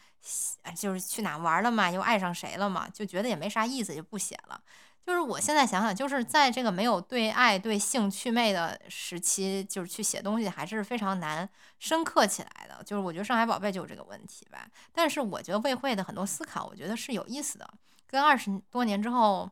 [0.76, 4.60] 就是去哪玩了嘛，又爱上谁了嘛，就觉得也没啥意思，就不写了。
[5.08, 11.48] 就是我现在想想，就是在这个没有对爱、对性趣味的时期，就是去写东西还是非常难
[11.78, 12.84] 深刻起来的。
[12.84, 14.68] 就是我觉得《上海宝贝》就有这个问题吧。
[14.92, 17.66] 但是我觉得魏慧的很多思考，我觉得是有意思的，
[18.06, 19.50] 跟二十多年之后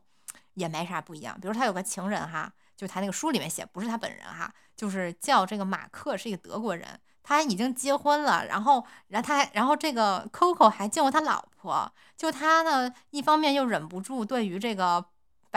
[0.53, 1.35] 也没啥不一样。
[1.41, 6.87] 比如他有个情人哈，就他那个书里面写，不是他本人哈，就是叫这个马克，是一个德国人，
[7.23, 15.03] 他已经结婚了，然后，然后他还，然后这个 Coco 还见过他老婆，就他呢，一方面又忍不住对于这个。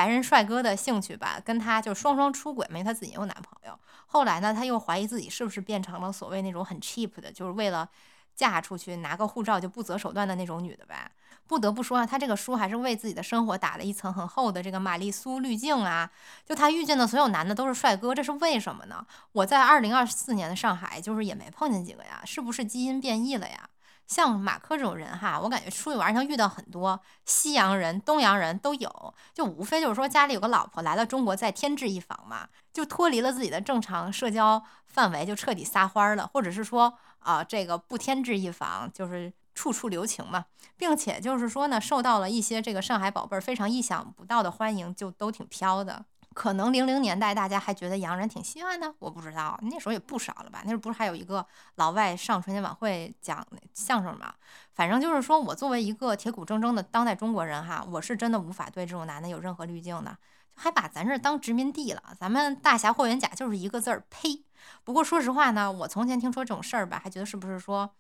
[0.01, 3.79] 白人帅哥的兴趣吧，跟他就双双出轨，没他自己有男朋友。
[4.07, 7.87] 后来呢，他又怀疑自己是不是变成了所谓那种很 cheap 的，就是为了
[8.35, 11.11] 嫁出去拿个护照就不择手段的那种女的呗。
[11.47, 16.11] 不得不说啊，他这个书还是为自己的生活打了一层很厚的这个玛丽苏滤镜啊。
[16.47, 19.07] 就他遇见的所有男的都是帅哥，这是为什么呢？
[19.33, 23.69] 我在二零二四年的上海，就是也没碰见几个呀，是不是基因变异了呀？
[24.11, 40.45] 像马克这种人哈，我感觉出去玩能遇到很多西洋人、东洋人都有，就无非就是说家里有个老婆来了中国再添置一房嘛，就脱离了自己的正常社交范围，就彻底撒欢了，或者是说啊这个不添置一房就是处处留情嘛，
[40.77, 46.05] 并且就是说呢，受到了一些这个上海宝贝儿非常意想不到的欢迎，就都挺飘的。
[46.33, 50.61] 可能零零年代大家还觉得洋人挺稀罕的，我不知道那时候也不少了吧？
[50.65, 54.33] 那时候不是还有一个老外上春节晚会讲相声吗？
[54.73, 60.17] 反正就是说我作为一个铁骨铮铮的当代中国人哈，我是真的无法对这种男的有任何滤镜的，
[60.55, 62.03] 还把咱这当殖民地了。
[62.19, 64.45] 咱们大侠霍元甲就是一个字儿呸！
[64.85, 67.91] 不过说实话呢，我从前听说这种事儿吧，还觉得是不是说。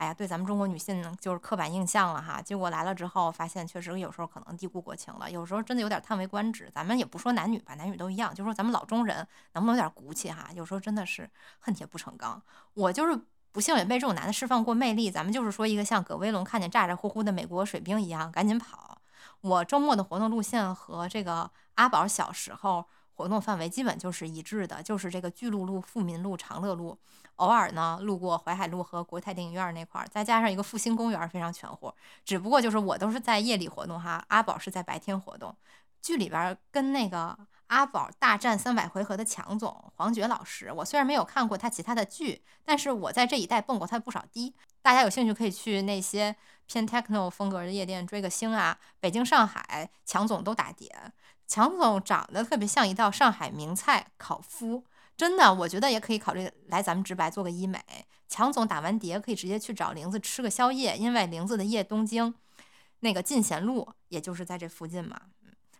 [0.00, 2.40] 哎呀，对咱们中国女性就是刻板印象了哈。
[2.40, 6.70] 结果来了之后，发现确实有时候可能低估国情了，有时候真的有点叹为观止。
[6.74, 10.48] 咱们也不说男女吧，男女都一样，就说咱们老中人能不能有点骨气哈？
[10.54, 11.28] 有时候真的是
[11.58, 12.42] 恨铁不成钢。
[12.72, 13.20] 我就是
[13.52, 15.10] 不幸也被这种男的释放过魅力。
[15.10, 18.96] 咱们就是说一个像葛威龙看见咋咋呼呼的美国水兵一样赶紧跑。
[19.42, 22.86] 我周末的活动路线和这个阿宝小时候。
[23.20, 26.98] 活动范围基本就是一致的，就是这个巨鹿路、富民路、长乐路，
[27.36, 31.92] 偶尔呢路过淮海路和国泰电影院那块儿，再加上一个复兴公园，非常全乎。
[32.24, 35.54] 只不过就是我都是在夜里活动哈，阿宝是在白天活动。
[36.00, 44.54] 剧里边跟那个阿宝大战三百回合的强总黄觉老师，我虽然没有看过他其他的剧，但是我在这一带蹦过他不少迪。
[44.80, 48.78] 大家有兴趣可以去那些偏 techno 风格的夜店追个星啊。
[48.98, 50.90] 北京、上海强总都打碟。
[51.50, 54.84] 强总长得特别像一道上海名菜烤麸，
[55.16, 57.80] 真的，我觉得也可以考虑来咱们直白做个医美。
[58.28, 62.32] 强总打完碟可以直接去找玲子吃个宵夜，因为玲子的夜东京
[63.00, 65.20] 那个进贤路，也就是在这附近嘛。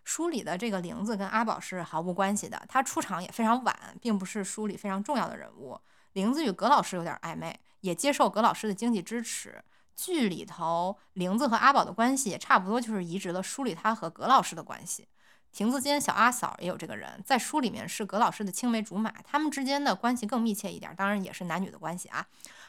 [0.03, 5.79] 书里的这个玲子跟阿宝是毫无关系的，她出场也非常晚，并不是书里非常重要的人物。
[6.11, 9.63] 玲子与葛老师有点暧昧，也接受葛老师的经济支持。
[9.95, 15.07] 剧里头玲子和阿宝的关系也差不多，就是移植了书里他和葛老师的关系。
[15.51, 22.25] 亭子间小阿嫂也有这个人，在书里面是葛老师的青梅竹马，他们之间的关系更密切一点，当然也是男女的关系啊。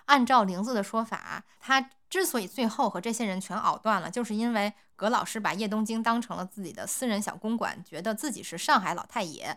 [0.07, 9.57] 按照玲子的说法，他之所以最后和这些人全藕断了，就是因为葛老师把叶东京当成了自己的私人小公馆，觉得自己是上海老太爷，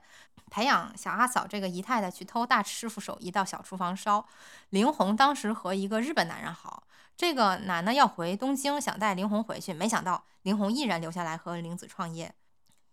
[0.52, 4.28] 培养小阿嫂这个姨太太去偷大师傅手艺到小厨房烧。
[4.70, 6.84] 林红当时和一个日本男人好，
[7.18, 12.36] 这个男的要回东京，想带林红回去，没想到林红毅然留下来和玲子创业。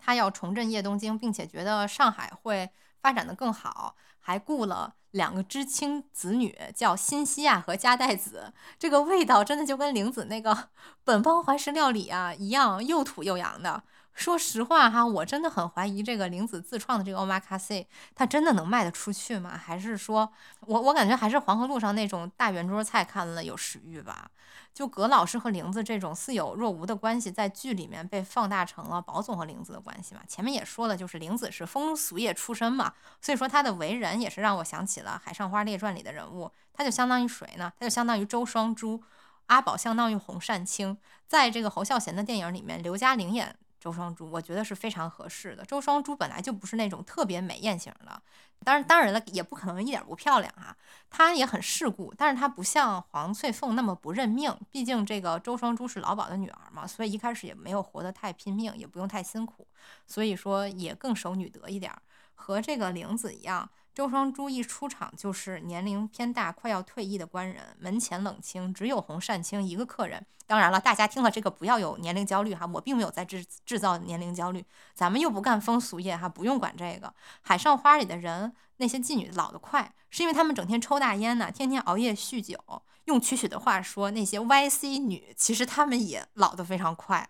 [0.05, 2.68] 他要重振叶东京，并且觉得上海会
[3.00, 8.53] 发展的更好，还雇了两个知青子女，叫新西亚和加代子。
[8.78, 10.70] 这个味道真的就跟玲子那个
[11.05, 13.84] 本帮怀石料理啊一样，又土又洋的。
[14.14, 19.56] 说实话哈，我真的很怀疑这个玲子自创的这个 omakase，它真的能卖得出去吗？
[19.56, 24.30] 还是说我我感觉还是黄河路上那种大圆桌菜看了有食欲吧？
[24.74, 30.20] 就葛老师和玲子这种似有若无的关系，在剧里面被放大成了宝总和玲子的关系嘛？
[30.28, 37.72] 前面也说了，就是玲子是风俗业出身嘛，所以说她的为人也是让我想起了《海上花列传》里的人物，她就相当于谁呢？
[37.78, 39.02] 她就相当于周双珠，
[39.46, 40.96] 阿宝相当于洪善清，
[41.26, 43.56] 在这个侯孝贤的电影里面，刘嘉玲演。
[43.83, 45.64] 周双珠，我觉得是非常合适的。
[45.64, 48.22] 周双珠本来就不是那种特别美艳型的，
[48.64, 50.76] 当然，当然了，也不可能一点不漂亮啊。
[51.11, 54.57] 她也很世故，但是她不像黄翠凤那么不认命。
[54.70, 59.66] 毕竟这个周双珠是老鸨的女儿嘛，所以一开始也没有活得太拼命，也不用太辛苦，
[60.07, 61.93] 所以说也更守女德一点，
[62.37, 63.68] 和这个玲子一样。
[63.95, 70.24] 周双珠一出场就是年龄偏大、快要退役的官人，门前冷清，只有洪善清一个客人。
[70.47, 74.64] 当然了，大家听了这个不要有年龄焦虑哈，我并没有在制制造年龄焦虑，
[74.95, 77.12] 咱们又不干风俗业哈，不用管这个。
[77.43, 82.59] 海上花里的人，那些妓女老得快，是因为他们整天抽大烟呢，天天熬夜酗酒。
[83.05, 87.28] 用曲曲的话说，那些 YC 女其实她们也老得非常快。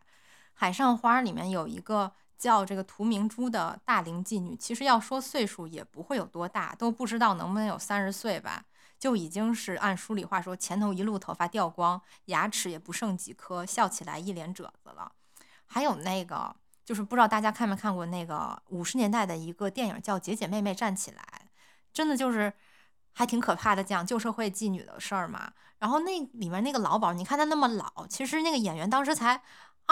[0.54, 2.12] 海上花里面有一个。
[2.42, 8.64] 叫这个涂明珠的大龄妓女，其实要说岁数也不会有多大，都不知道能不能有三十岁吧，
[8.98, 15.12] 就已经是按书里话说，前头一路头发掉光，牙齿也不剩几颗，笑起来一脸褶子了。
[15.66, 16.52] 还有那个，
[16.84, 21.22] 就是不知道大家看没看过那个五十年代的一个电影，叫《姐姐妹妹站起来》，
[21.92, 22.52] 真的就是
[23.12, 25.52] 还挺可怕的，讲旧社会妓女的事儿嘛。
[25.78, 29.40] 然后那里面那个老鸨，你看他那么老，其实那个演员当时才。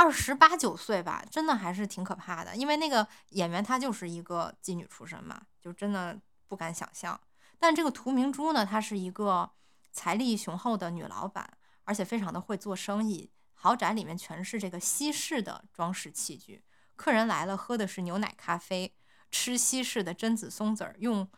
[0.03, 2.57] 二十八九岁吧，真的还是挺可怕的。
[2.57, 7.21] 因为那个演员她就是一个妓女出身嘛，就真的不敢想象。
[7.59, 9.51] 但这个涂明珠呢，她是一个
[9.93, 11.53] 财力雄厚的女老板，
[11.85, 13.31] 而且非常的会做生意。
[13.53, 16.65] 豪宅里面全是这个西式的装饰器具，
[16.97, 18.95] 客人来了喝的是牛奶咖啡，
[19.31, 21.29] 吃西式的榛子松子儿，用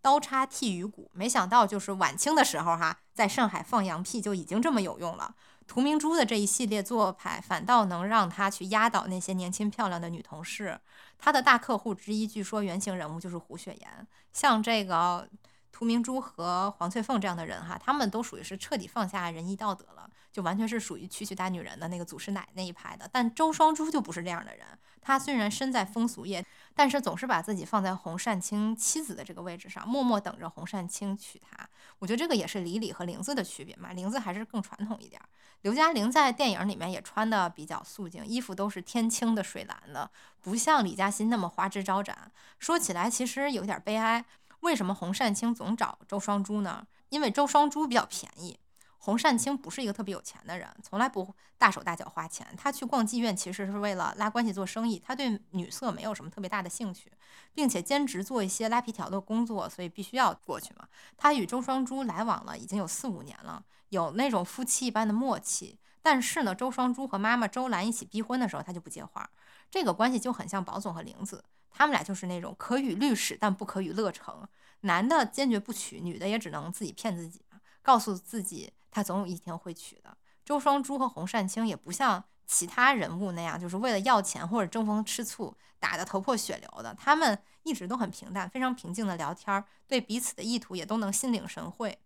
[0.00, 1.10] 刀叉剔鱼骨。
[1.12, 5.34] 没想到就是晚清的时候哈，在上海放羊屁就已经这么有用了。
[5.66, 10.80] 屠明珠的这一系列做派，反倒能让她去压倒那些年轻漂亮的女同事。
[11.18, 14.06] 她的大客户之一，据说原型人物就是胡雪岩。
[14.32, 15.28] 像这个
[15.72, 23.08] 屠明珠和黄翠凤这样的人，哈，他们都属于是彻底放下仁义道德了，就完全是属于娶娶大女人的那个祖师奶那一派的。
[23.10, 24.66] 但周双珠就不是这样的人，
[25.00, 31.66] 她虽然身在风俗业，但是总是把自己放在洪善清妻子的这个位置上，默默等着洪善清娶她。
[32.00, 35.18] 我觉得这个也是李李和玲子的区别嘛，玲子还是更传统一点。
[35.62, 40.10] 刘嘉玲在电影里面也穿的比较素净，衣服都是天青的、水蓝的，
[40.42, 42.30] 不像李嘉欣那么花枝招展。
[42.58, 44.22] 说起来其实有点悲哀，
[44.60, 46.86] 为什么洪善清总找周双珠呢？
[47.08, 48.58] 因为周双珠比较便宜，
[49.06, 52.44] 洪善清不是一个特别有钱的人，从来不大手大脚花钱。
[52.56, 57.12] 他去逛妓院其实是为了拉关系做生意，他对女色没有什么特别大的兴趣，
[57.54, 60.88] 并且兼职做一些拉皮条的工作，所以必须要过去嘛。
[61.16, 63.64] 他与周双珠来往了已经有四五年了。
[63.90, 69.30] 有那种夫妻一般的默契，但是呢，周双珠和妈妈周兰一起逼婚的时候，他就不接话。
[69.70, 74.44] 这个关系就很像宝总和玲子，他们俩就是那种可与律使，但不可与乐成。
[74.80, 77.40] 男的坚决不娶，女的也只能自己骗自己，
[77.82, 80.16] 告诉自己他总有一天会娶的。
[80.42, 86.94] 周双珠和洪善清也不像其他人物那样，就是为了要钱或者争风吃醋打得头破血流的。
[86.94, 91.98] 他们一直都很平淡，非常平静的聊天，对彼此的意图也都能心领神会。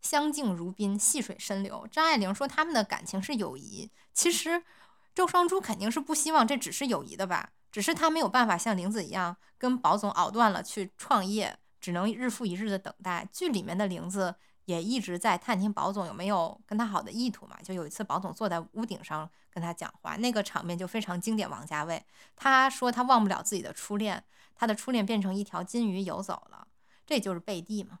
[0.00, 1.88] 相敬如宾，细水深流。
[1.90, 4.62] 张爱玲说他们的感情是友谊，其实
[5.12, 7.50] 周双珠肯定是不希望这只是友谊的吧？
[7.72, 13.28] 只是她没有办法像玲子一样跟宝总熬断了去创业，只能日复一日的等待。
[13.32, 14.36] 剧里面的玲子
[14.68, 17.56] 也一直在探听宝总有没有跟他好的意图嘛。
[17.62, 21.48] 就有一次宝总坐在屋顶上跟他讲话，那个场面就非常经典。
[21.48, 22.04] 王家卫
[22.36, 24.22] 他说他忘不了自己的初恋，
[24.54, 26.68] 他的初恋变成一条金鱼游走了，
[27.06, 28.00] 这就是贝蒂嘛。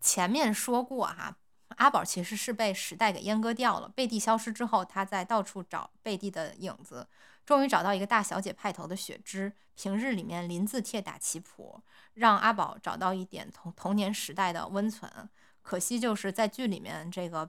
[0.00, 1.36] 前面说过哈，
[1.76, 3.88] 阿宝其实是被时代给阉割掉了。
[3.88, 7.06] 贝蒂消失之后，他在到处找贝蒂的影子，
[7.46, 11.80] 终于找到一个大小姐派头的雪芝，平日里面临字帖打棋谱，
[12.14, 15.08] 让阿宝找到一点童童年时代的温存。
[15.62, 17.48] 可惜就是在剧里面，这个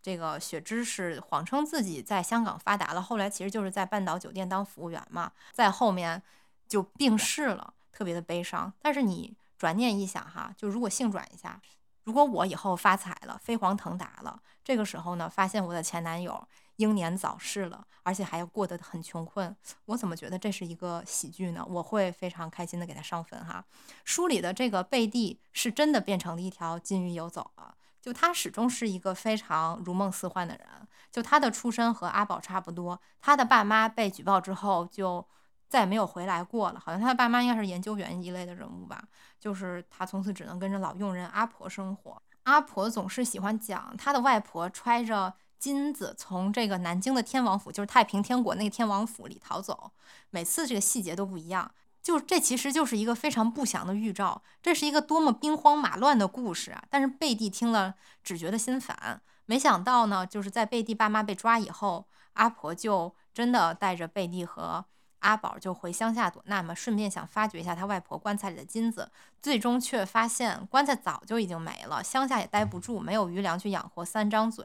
[0.00, 6.22] 这个雪芝是谎称自己在香港发达了，后来其实就是在半岛酒店当服务员嘛，在后面
[6.68, 8.72] 就病逝了，特别的悲伤。
[8.80, 11.60] 但是你转念一想哈，就如果性转一下。
[12.04, 16.46] 如果我以后发财了，飞黄腾达了，这个时候呢，发现我的前男友
[16.76, 19.54] 英年早逝了，而且还要过得很穷困，
[19.86, 21.64] 我怎么觉得这是一个喜剧呢？
[21.68, 23.64] 我会非常开心的给他上分哈。
[24.04, 30.66] 书里的这个贝蒂是真的变成了一条金鱼游走了，就他始终是一个非常如梦似幻的人，
[31.10, 35.26] 就他的出身和阿宝差不多，他的爸妈被举报之后就。
[35.66, 36.78] 再也没有回来过了。
[36.78, 39.02] 好像他的爸妈应该是研究员一类的人物吧，
[39.40, 42.22] 就是他从此只能跟着老佣人阿婆生活。
[42.44, 49.92] 阿婆总是喜欢讲他的外婆揣着金子从这个南京的天王府，就是太平天国那个天王府里逃走，
[50.30, 51.70] 每次这个细节都不一样。
[52.02, 56.84] 就这其实就是一个非常不祥的预兆，这是一个多么兵荒马乱的故事啊！
[56.90, 59.22] 但是贝蒂听了只觉得心烦。
[59.46, 64.84] 没想到呢，就是在贝蒂爸妈被抓以后，阿婆就真的带着贝蒂和。
[65.24, 69.10] 阿宝就回乡下躲难嘛，顺便想发掘一下他外婆棺材里的金子，
[69.40, 74.62] 最终却发现棺材早就已经没了，乡下也待不住，没有余粮去养活三张嘴。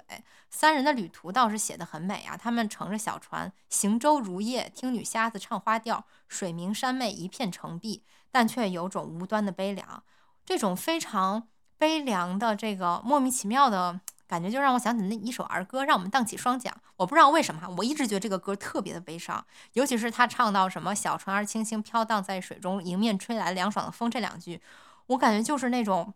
[0.50, 10.04] 三人的旅途倒是写得很美啊，他们乘着小船行舟如夜，听女瞎子唱花调，水明山媚一片澄碧，但却有种无端的悲凉。
[10.46, 11.48] 这种非常
[11.78, 14.02] 悲凉的这个莫名其妙的。
[14.30, 16.72] 感觉就让我想起那一首儿歌，让我们荡起双桨。
[16.98, 24.62] 我不知道为什么，我一直觉得这个歌特别的悲伤，尤其是他唱到什么“小船儿轻轻飘荡在水中，迎面吹来凉爽的风”这两句，
[25.08, 26.14] 我感觉就是那种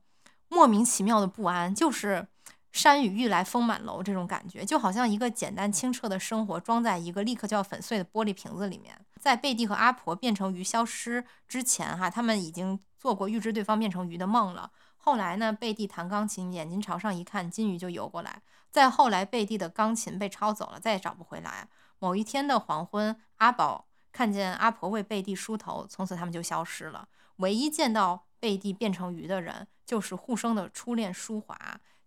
[0.50, 2.28] 莫名其妙的不安，就是
[2.72, 8.96] 山雨欲来风满楼这种感觉，就好像一个简单清澈的生活装在一个立刻就要粉碎的玻璃瓶子里面。
[9.20, 14.70] 在贝蒂和阿婆变成鱼消失之前，哈，他们已经做过预知对方变成鱼的梦了。
[15.06, 15.52] 后来呢？
[15.52, 18.42] 贝蒂弹钢琴，眼睛朝上一看，金鱼就游过来。
[18.72, 21.68] 再后来，贝蒂的钢琴被抄走了，再也找不回来。
[22.00, 27.06] 某一天的黄昏，阿宝看见阿婆为贝蒂梳头，从此他们就消失了。
[27.38, 31.58] 唯一见到贝蒂变成鱼的人，就是护生的初恋舒华，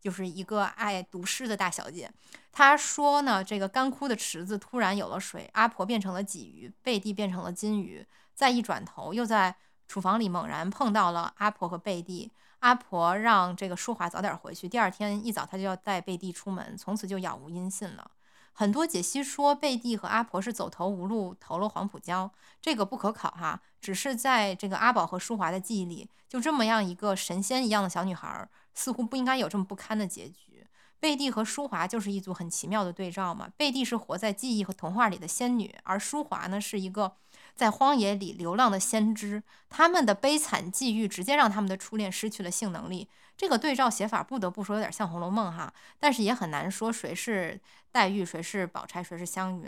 [0.01, 2.11] 就是一个爱读诗的大小姐。
[2.51, 8.07] 她说呢，这个干枯的池子突然有了水，阿婆变成了鲫鱼，贝蒂变成了金鱼。
[8.35, 9.55] 再一转头，又在
[9.87, 12.33] 厨房里猛然碰到了阿婆和贝蒂。
[12.61, 18.11] 阿婆让这个淑华早点回去，第二天一早他就要带贝蒂出门，从此就杳无音信了。
[18.53, 22.31] 很多解析说贝蒂和阿婆是走投无路投了黄浦江，
[22.61, 23.61] 这个不可考哈。
[23.81, 30.67] 只是在这个阿宝和淑华的记忆里，就这么样一个神仙一样的小女孩，似乎不应该有这么不堪的结局。
[30.99, 33.51] 贝蒂和淑华就是一组很奇妙的对照嘛。
[33.59, 37.17] 贝蒂是活在记忆和童话里的仙女，而淑华呢是一个。
[37.57, 43.09] 在荒野里流浪的先知，他们的悲惨际遇直接让他们的初恋失去了性能力。
[43.37, 49.67] 这个对照写法不得不说有点像《红楼梦》哈，但是也很难说谁是黛玉，谁是宝钗，谁是湘云，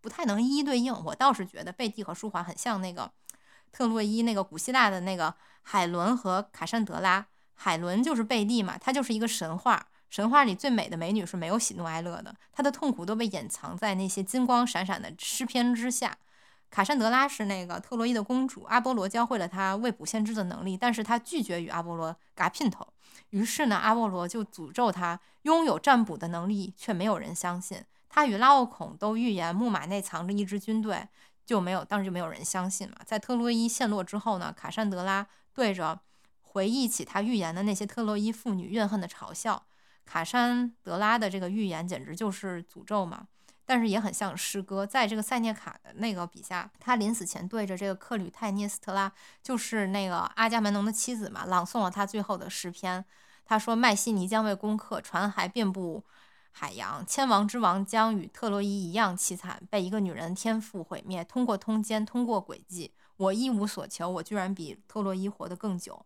[0.00, 0.94] 不太能一一对应。
[1.04, 3.10] 我倒是觉得贝蒂和淑华很像那个
[3.72, 7.26] 特洛伊那个古希腊的那个海伦和卡珊德拉。
[7.54, 16.16] 海伦就是贝蒂嘛，她就是一个神话，神话里最美的美女是没有喜怒哀乐的，她的痛苦都被掩藏在那些金光闪闪的诗篇之下。
[16.72, 22.88] 卡珊德拉是那个特洛伊的公主，阿波罗教会了她未卜先知的能力，但是她拒绝与阿波罗嘎姘头。
[23.28, 27.84] 于是呢，阿波罗就诅咒她拥有占卜的能力，却没有人相信。
[28.08, 31.06] 他与拉奥孔都预言木马内藏着一支军队，
[31.44, 32.96] 就没有，当时就没有人相信嘛。
[33.04, 36.00] 在特洛伊陷落之后呢，卡珊德拉对着
[36.40, 39.66] 回忆起他预言的那些特洛伊妇女怨恨的嘲笑。
[40.06, 43.28] 卡珊德拉的这个预言简直就是诅咒嘛。
[43.72, 49.10] 但是也很像诗歌，在这个塞涅卡的那个笔下，他临死前对着这个克吕泰涅斯特拉，
[49.42, 53.02] 就是那个阿伽门农的妻子嘛，朗诵了他最后的诗篇。
[53.46, 56.04] 他说：“麦西尼将被攻克，船还遍布
[56.50, 61.24] 海洋，千王之王将与特洛伊一样凄惨，被一个女人天赋毁灭。
[61.24, 66.04] 通过通奸，通过诡计，我一无所求，我居然比特洛伊活得更久。”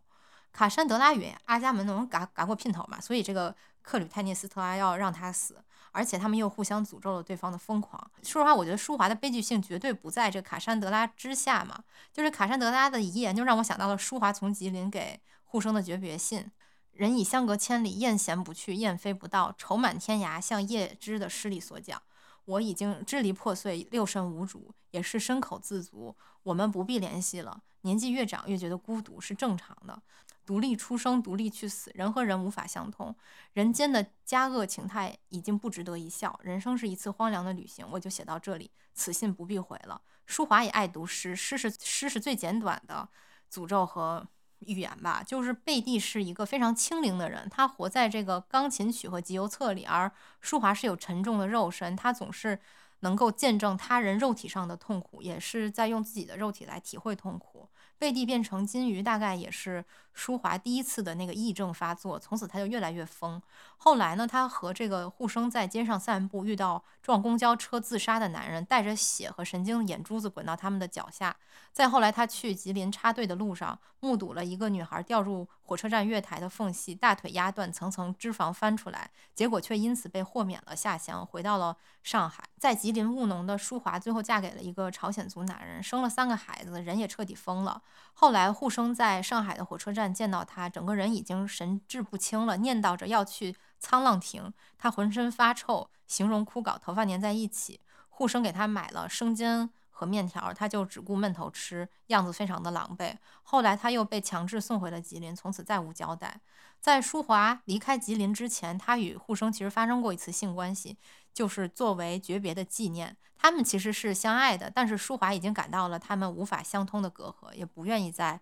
[0.53, 5.61] 卡珊德拉与阿伽门农嘎嘎过姘头嘛，所以这个克吕泰涅斯特拉要让他死。
[5.91, 7.99] 而且他们又互相诅咒了对方的疯狂。
[8.23, 11.83] 说实话，我觉得舒华的悲剧性绝对不在这卡珊德拉之下嘛。
[12.13, 16.51] 就是卡珊德拉的遗言，就让我想到了舒华从吉林给护生的诀别信
[16.93, 22.01] ：“人已相隔千里，雁衔不去，雁飞不到，愁满天涯。”像叶芝的诗里所讲，
[22.45, 26.15] 我已经支离破碎，六神无主，也是身口自足。
[26.43, 27.61] 我们不必联系了。
[27.81, 30.01] 年纪越长，越觉得孤独是正常的。
[30.47, 33.13] 独立出生，独立去死，人和人无法相通，
[33.51, 36.39] 人间的佳恶情态已经不值得一笑。
[36.41, 40.01] 人生是一次荒凉的旅行，我就写到这里，此信不必回了。
[40.25, 43.09] 舒华也爱读诗，诗是诗是最简短的
[43.51, 44.25] 诅咒和
[44.59, 45.21] 预言吧。
[45.21, 52.57] 就是贝蒂是一个非常清灵的人，他活在这个钢琴曲和集邮册里，而舒华是有沉重的肉身，他总是
[53.01, 57.69] 能够见证他人肉体上的痛苦，也是在用自己的肉体来体会痛苦。
[57.97, 59.83] 贝蒂变成金鱼，大概也是
[60.13, 63.41] 舒华第一次的那个癔症发作，从此他就越来越疯。
[63.79, 71.35] 后来呢，他和这个护生在街上散步，遇到撞公交车自杀的男人，带着血和神经眼珠子滚到他们的脚下。
[71.71, 82.43] 再后来，他去吉林插队的路上，目睹了一个女孩掉入火车站月台的缝隙，大腿压断，层层脂肪翻出来，结果却因此被豁免了下乡，回到了上海。
[82.57, 87.81] 在吉林务农的舒华，最后嫁给了一个朝鲜族男人，生了三个孩子，人也彻底疯了。
[88.13, 94.53] 后来护生在上海的火车站见到他，整个人已经神志不清了，念叨着要去沧浪亭。
[94.77, 97.79] 他浑身发臭，形容枯槁，头发粘在一起。
[98.09, 99.69] 护生给他买了生煎。
[99.89, 103.15] 和面条，他就只顾闷头吃，样子非常的狼狈。
[103.41, 106.39] 后来他又被强制送回了吉林，从此再无交代。
[106.79, 110.95] 在舒华离开吉林之前，他与护生其实发生过一次性关系，
[111.33, 113.17] 就是作为诀别的纪念。
[113.39, 118.39] 他们其实是相爱的，但是舒华已经感到了他们无法相通的隔阂，也不愿意再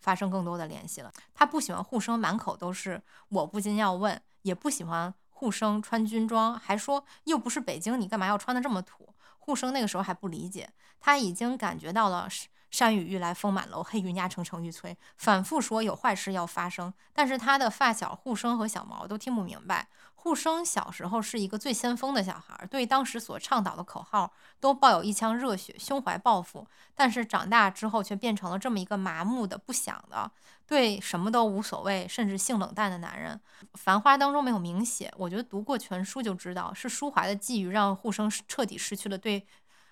[0.00, 1.12] 发生更多的联系了。
[1.34, 9.14] 他不喜欢护生满口都是我不禁要问，也不喜欢护生穿军装，还说又不是北京，你干嘛要穿的这么土？
[9.38, 10.70] 护生那个时候还不理解，
[11.00, 12.28] 他已经感觉到了
[12.70, 16.92] 山雨欲来风满楼，黑云压城城欲摧，反复说有坏事要发生。
[17.12, 19.88] 但是他的发小护生和小毛都听不明白。
[20.24, 26.66] 护生小时候是一个最先锋的小孩，对当时所倡导的口号都抱有一腔热血，胸怀抱负。
[26.94, 30.32] 但是长大之后却变成了这么一个麻木的、不想的，
[30.66, 33.38] 对什么都无所谓，甚至性冷淡的男人。
[33.74, 39.46] 繁花当中没有明写，我觉得读过全书就知道，是舒华的际遇让护生彻底失去了对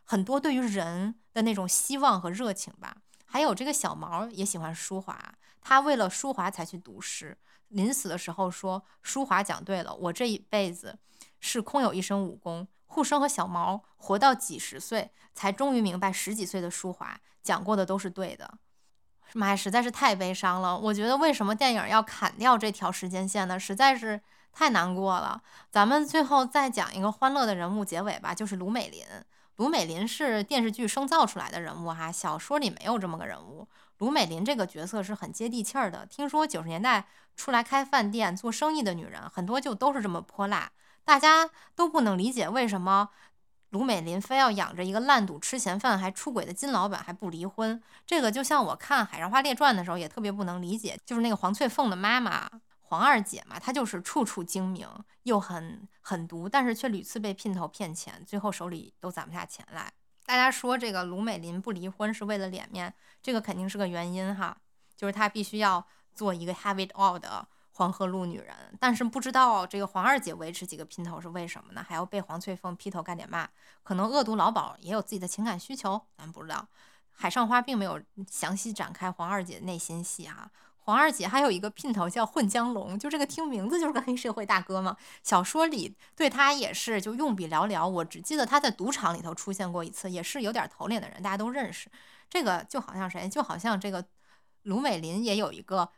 [0.04, 2.96] 很多对于人的那种希望和热情吧。
[3.26, 7.36] 还有这个小毛也喜欢舒华，他为了舒华才去读诗。
[7.72, 10.98] 临死的时候说：“舒华讲对了，我这一辈子
[11.40, 18.58] 是空有一身武功。”护生和小毛活到几十岁，才终于明白十几岁的舒华讲过的都是对的。
[19.32, 20.78] 妈呀，实在是太悲伤了！
[20.78, 23.58] 我觉得为什么电影要砍掉这条时间线呢？
[23.58, 24.20] 实在是
[24.52, 25.42] 太难过了。
[25.70, 29.02] 咱们最后再讲一个欢乐的人物结尾吧，就是卢美林。
[29.56, 33.66] 卢美林是电视剧生造出来的人物哈，小说里没有这么个人物。
[34.02, 36.04] 卢美林这个角色是很接地气儿的。
[36.06, 40.72] 听说九十年代出来开饭店做生意的女人很多就都是这么泼辣，
[41.04, 43.10] 大家都不能理解为什么
[43.70, 47.80] 卢美林非要养着一个烂赌吃闲饭还出轨的金老板还不离婚。
[48.04, 52.50] 这个就像我看《海上花列传》的时候也特别不能理解，就是那个黄翠凤的妈妈
[52.80, 54.88] 黄二姐嘛，她就是处处精明
[55.22, 59.92] 又很狠毒，但是却屡次被姘头骗钱，最后手里都攒不下钱来。
[60.24, 62.92] 大家说这个卢美林不离婚是为了脸面，
[63.22, 64.56] 这个肯定是个原因哈，
[64.96, 68.54] 就是她必须要做一个 have it all 的黄河路女人。
[68.78, 71.84] 但是不知道这个黄二姐维持几个姘头是为什么呢？
[71.86, 73.48] 还要被黄翠凤劈头盖脸骂，
[73.82, 76.66] 可能恶毒老鸨也有自己的情感需求，咱不知道。
[77.10, 78.00] 海上花并没有
[78.30, 80.50] 详细展开黄二姐内心戏哈。
[80.84, 84.96] 黄二姐还有一个姘头叫混江龙，就这个听名字就是个黑社会大哥嘛。
[85.22, 91.88] 小说里对他也是就用笔寥寥，我只记得他在赌场里头出现过一次，也是有点头脸的人，大家都认识。
[92.28, 94.04] 这个就好像谁，就好像这个
[94.62, 95.88] 卢美林也有一个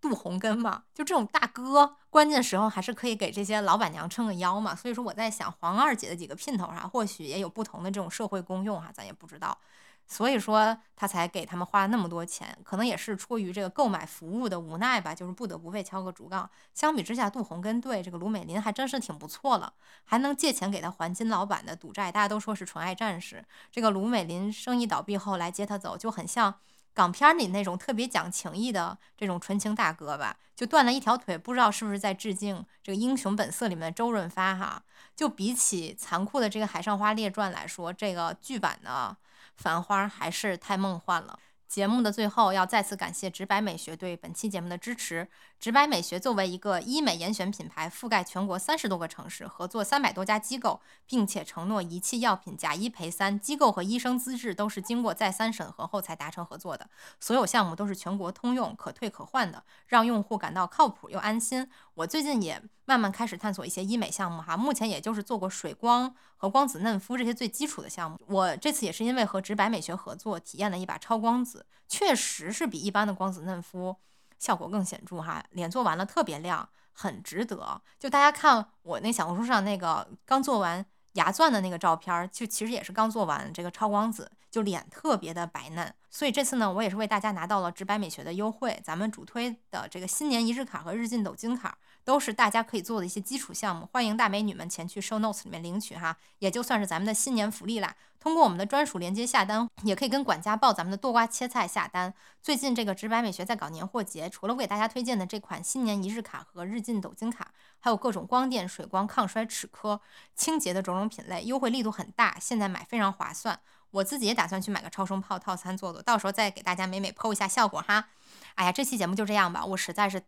[0.00, 4.74] 杜洪根嘛，就这种大哥，关键时候还是可以给这些老板娘撑个腰嘛。
[4.74, 9.58] 所以说我在想，黄二姐的几个姘头哈，或许也有不同的这种社会功用哈，咱也不知道。
[10.06, 16.48] 所以说他才给他们花那么多钱，可能也是出于这个购买服务的无奈吧，就是不得不被敲个竹杠。
[16.74, 19.72] 相比之下，杜洪根对这个卢美林还真是挺不错了，
[20.04, 22.12] 还能借钱给他还金老板的赌债。
[22.12, 23.44] 大家都说是纯爱战士。
[23.72, 26.54] 这个卢美林生意倒闭后来接他走，就很像
[26.92, 30.36] 港片里那种特别讲情义的这种纯情大哥吧。
[30.54, 34.82] 就断了一条腿，不知道是不是在致敬这个《英雄本色》里面的周润发哈。
[35.16, 39.16] 就比起残酷的这个《海上花列传》来说，这个剧版呢。
[39.56, 41.38] 繁花还是太梦幻了。
[41.66, 45.28] 节目的最后，要再次感谢直白美学对本期节目的支持。
[45.64, 53.40] 直白美学作为一个医美严选品牌，覆盖全国三十多个城市，合作三百多家机构，并且承诺仪器、药品假一赔三。
[53.40, 56.90] 机构和医生资质都是经过再三审核后才达成合作的。
[57.18, 61.66] 所有项目都是全国通用、可退可换的，让用户感到靠谱又安心。
[61.94, 68.20] 我最近也慢慢开始探索一些医美项目哈，目前也就是做过水光和光子嫩肤这些最基础的项目。
[68.26, 71.64] 我这次也是因为和直白美学合作，体验了一把超光子。
[71.88, 73.96] 确实是比一般的光子嫩肤
[74.38, 77.80] 效果更显著哈，脸做完了特别亮，很值得。
[77.98, 85.92] 就大家看我那小红书上那个刚做完牙钻的那个照片，就其实也是刚做完这个超光子，就脸特别的白嫩。
[86.08, 97.96] 所以这次呢，我也是为大家拿到了直白美学的优惠，咱们主推的这个新年一日卡和日进斗金卡，都是大家可以做的一些基础项目，欢迎大美女们前去 show notes 里面领取哈，也就算是咱们的新年福利啦。
[98.20, 102.14] 通过我们的专属链接下单，也可以跟管家报咱们的剁瓜切菜下单。
[102.40, 107.50] 最近这个直白美学在搞年货节，除了我给大家推荐的这款新年一日卡和日进斗金卡，
[107.80, 110.00] 还有各种光电、水光、抗衰、齿科、
[110.36, 113.58] 清洁的种种品类，优惠力度很大，现在买非常划算。
[113.94, 118.08] 我自己也打算去买个超声炮套餐做做，到时候再给大家美美剖一下效果哈。
[118.56, 120.20] 哎呀，这期节目就这样吧，我实在是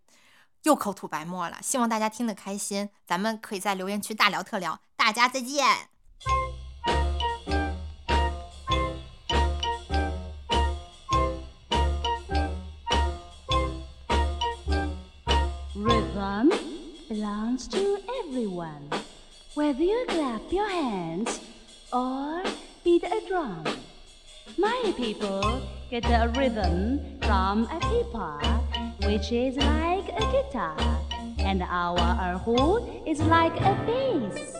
[0.62, 2.90] 又口吐白沫了，希望大家听得开心。
[3.04, 5.66] 咱们可以在留言区大聊特聊，大家再见。
[15.74, 16.52] Rhythm
[17.08, 18.88] belongs to everyone,
[19.56, 21.40] whether you clap your hands
[21.90, 22.44] or
[22.86, 23.64] beat a drum.
[24.56, 25.60] My people
[25.90, 28.38] get the rhythm from a pipa,
[29.04, 30.78] which is like a guitar,
[31.40, 34.54] and our erhu is like a bass.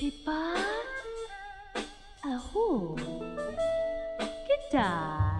[0.00, 0.58] Pipa,
[2.26, 2.98] erhu,
[4.48, 5.38] guitar,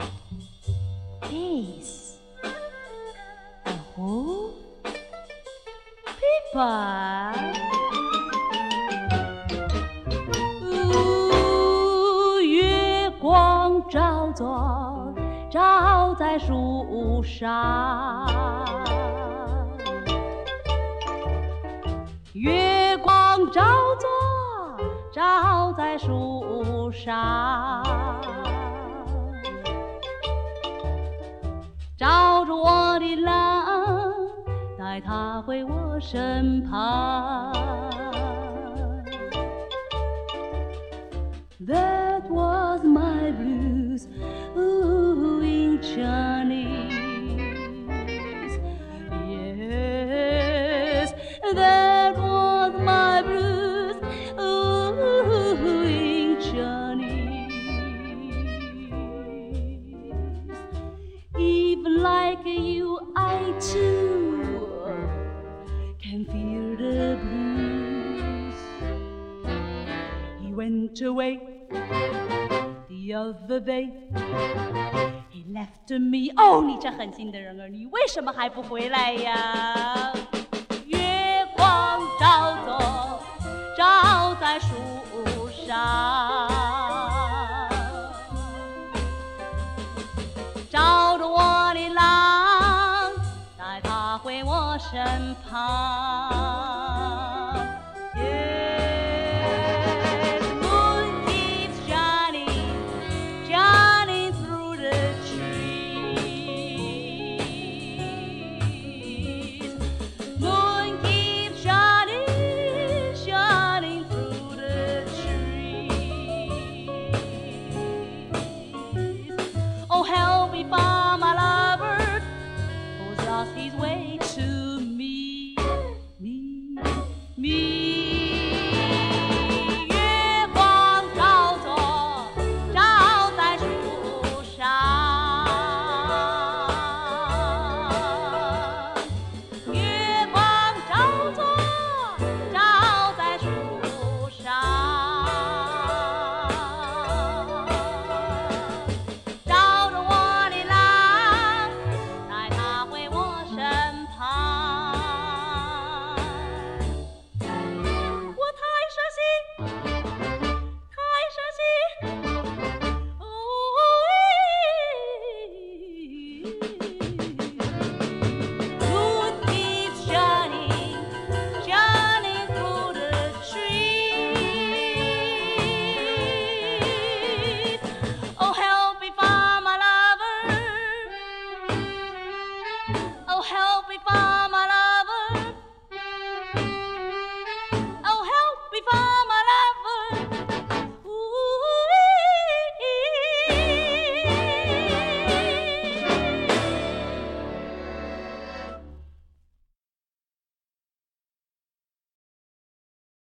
[1.23, 2.19] bass,
[3.66, 4.53] erhu,
[6.20, 7.68] pipa.
[14.39, 15.15] 照左，
[15.51, 18.24] 照在树上。
[22.35, 23.65] 月光照
[23.98, 24.09] 左，
[25.12, 27.82] 照在树上，
[31.97, 33.65] 照着我的郎，
[34.78, 37.52] 带他回我身旁。
[41.66, 43.68] That was my blue.
[70.89, 71.40] Went away
[72.89, 73.90] the other day.
[75.31, 76.31] He left me.
[76.36, 80.12] 哦，你这狠心的人儿，你为什么还不回来呀？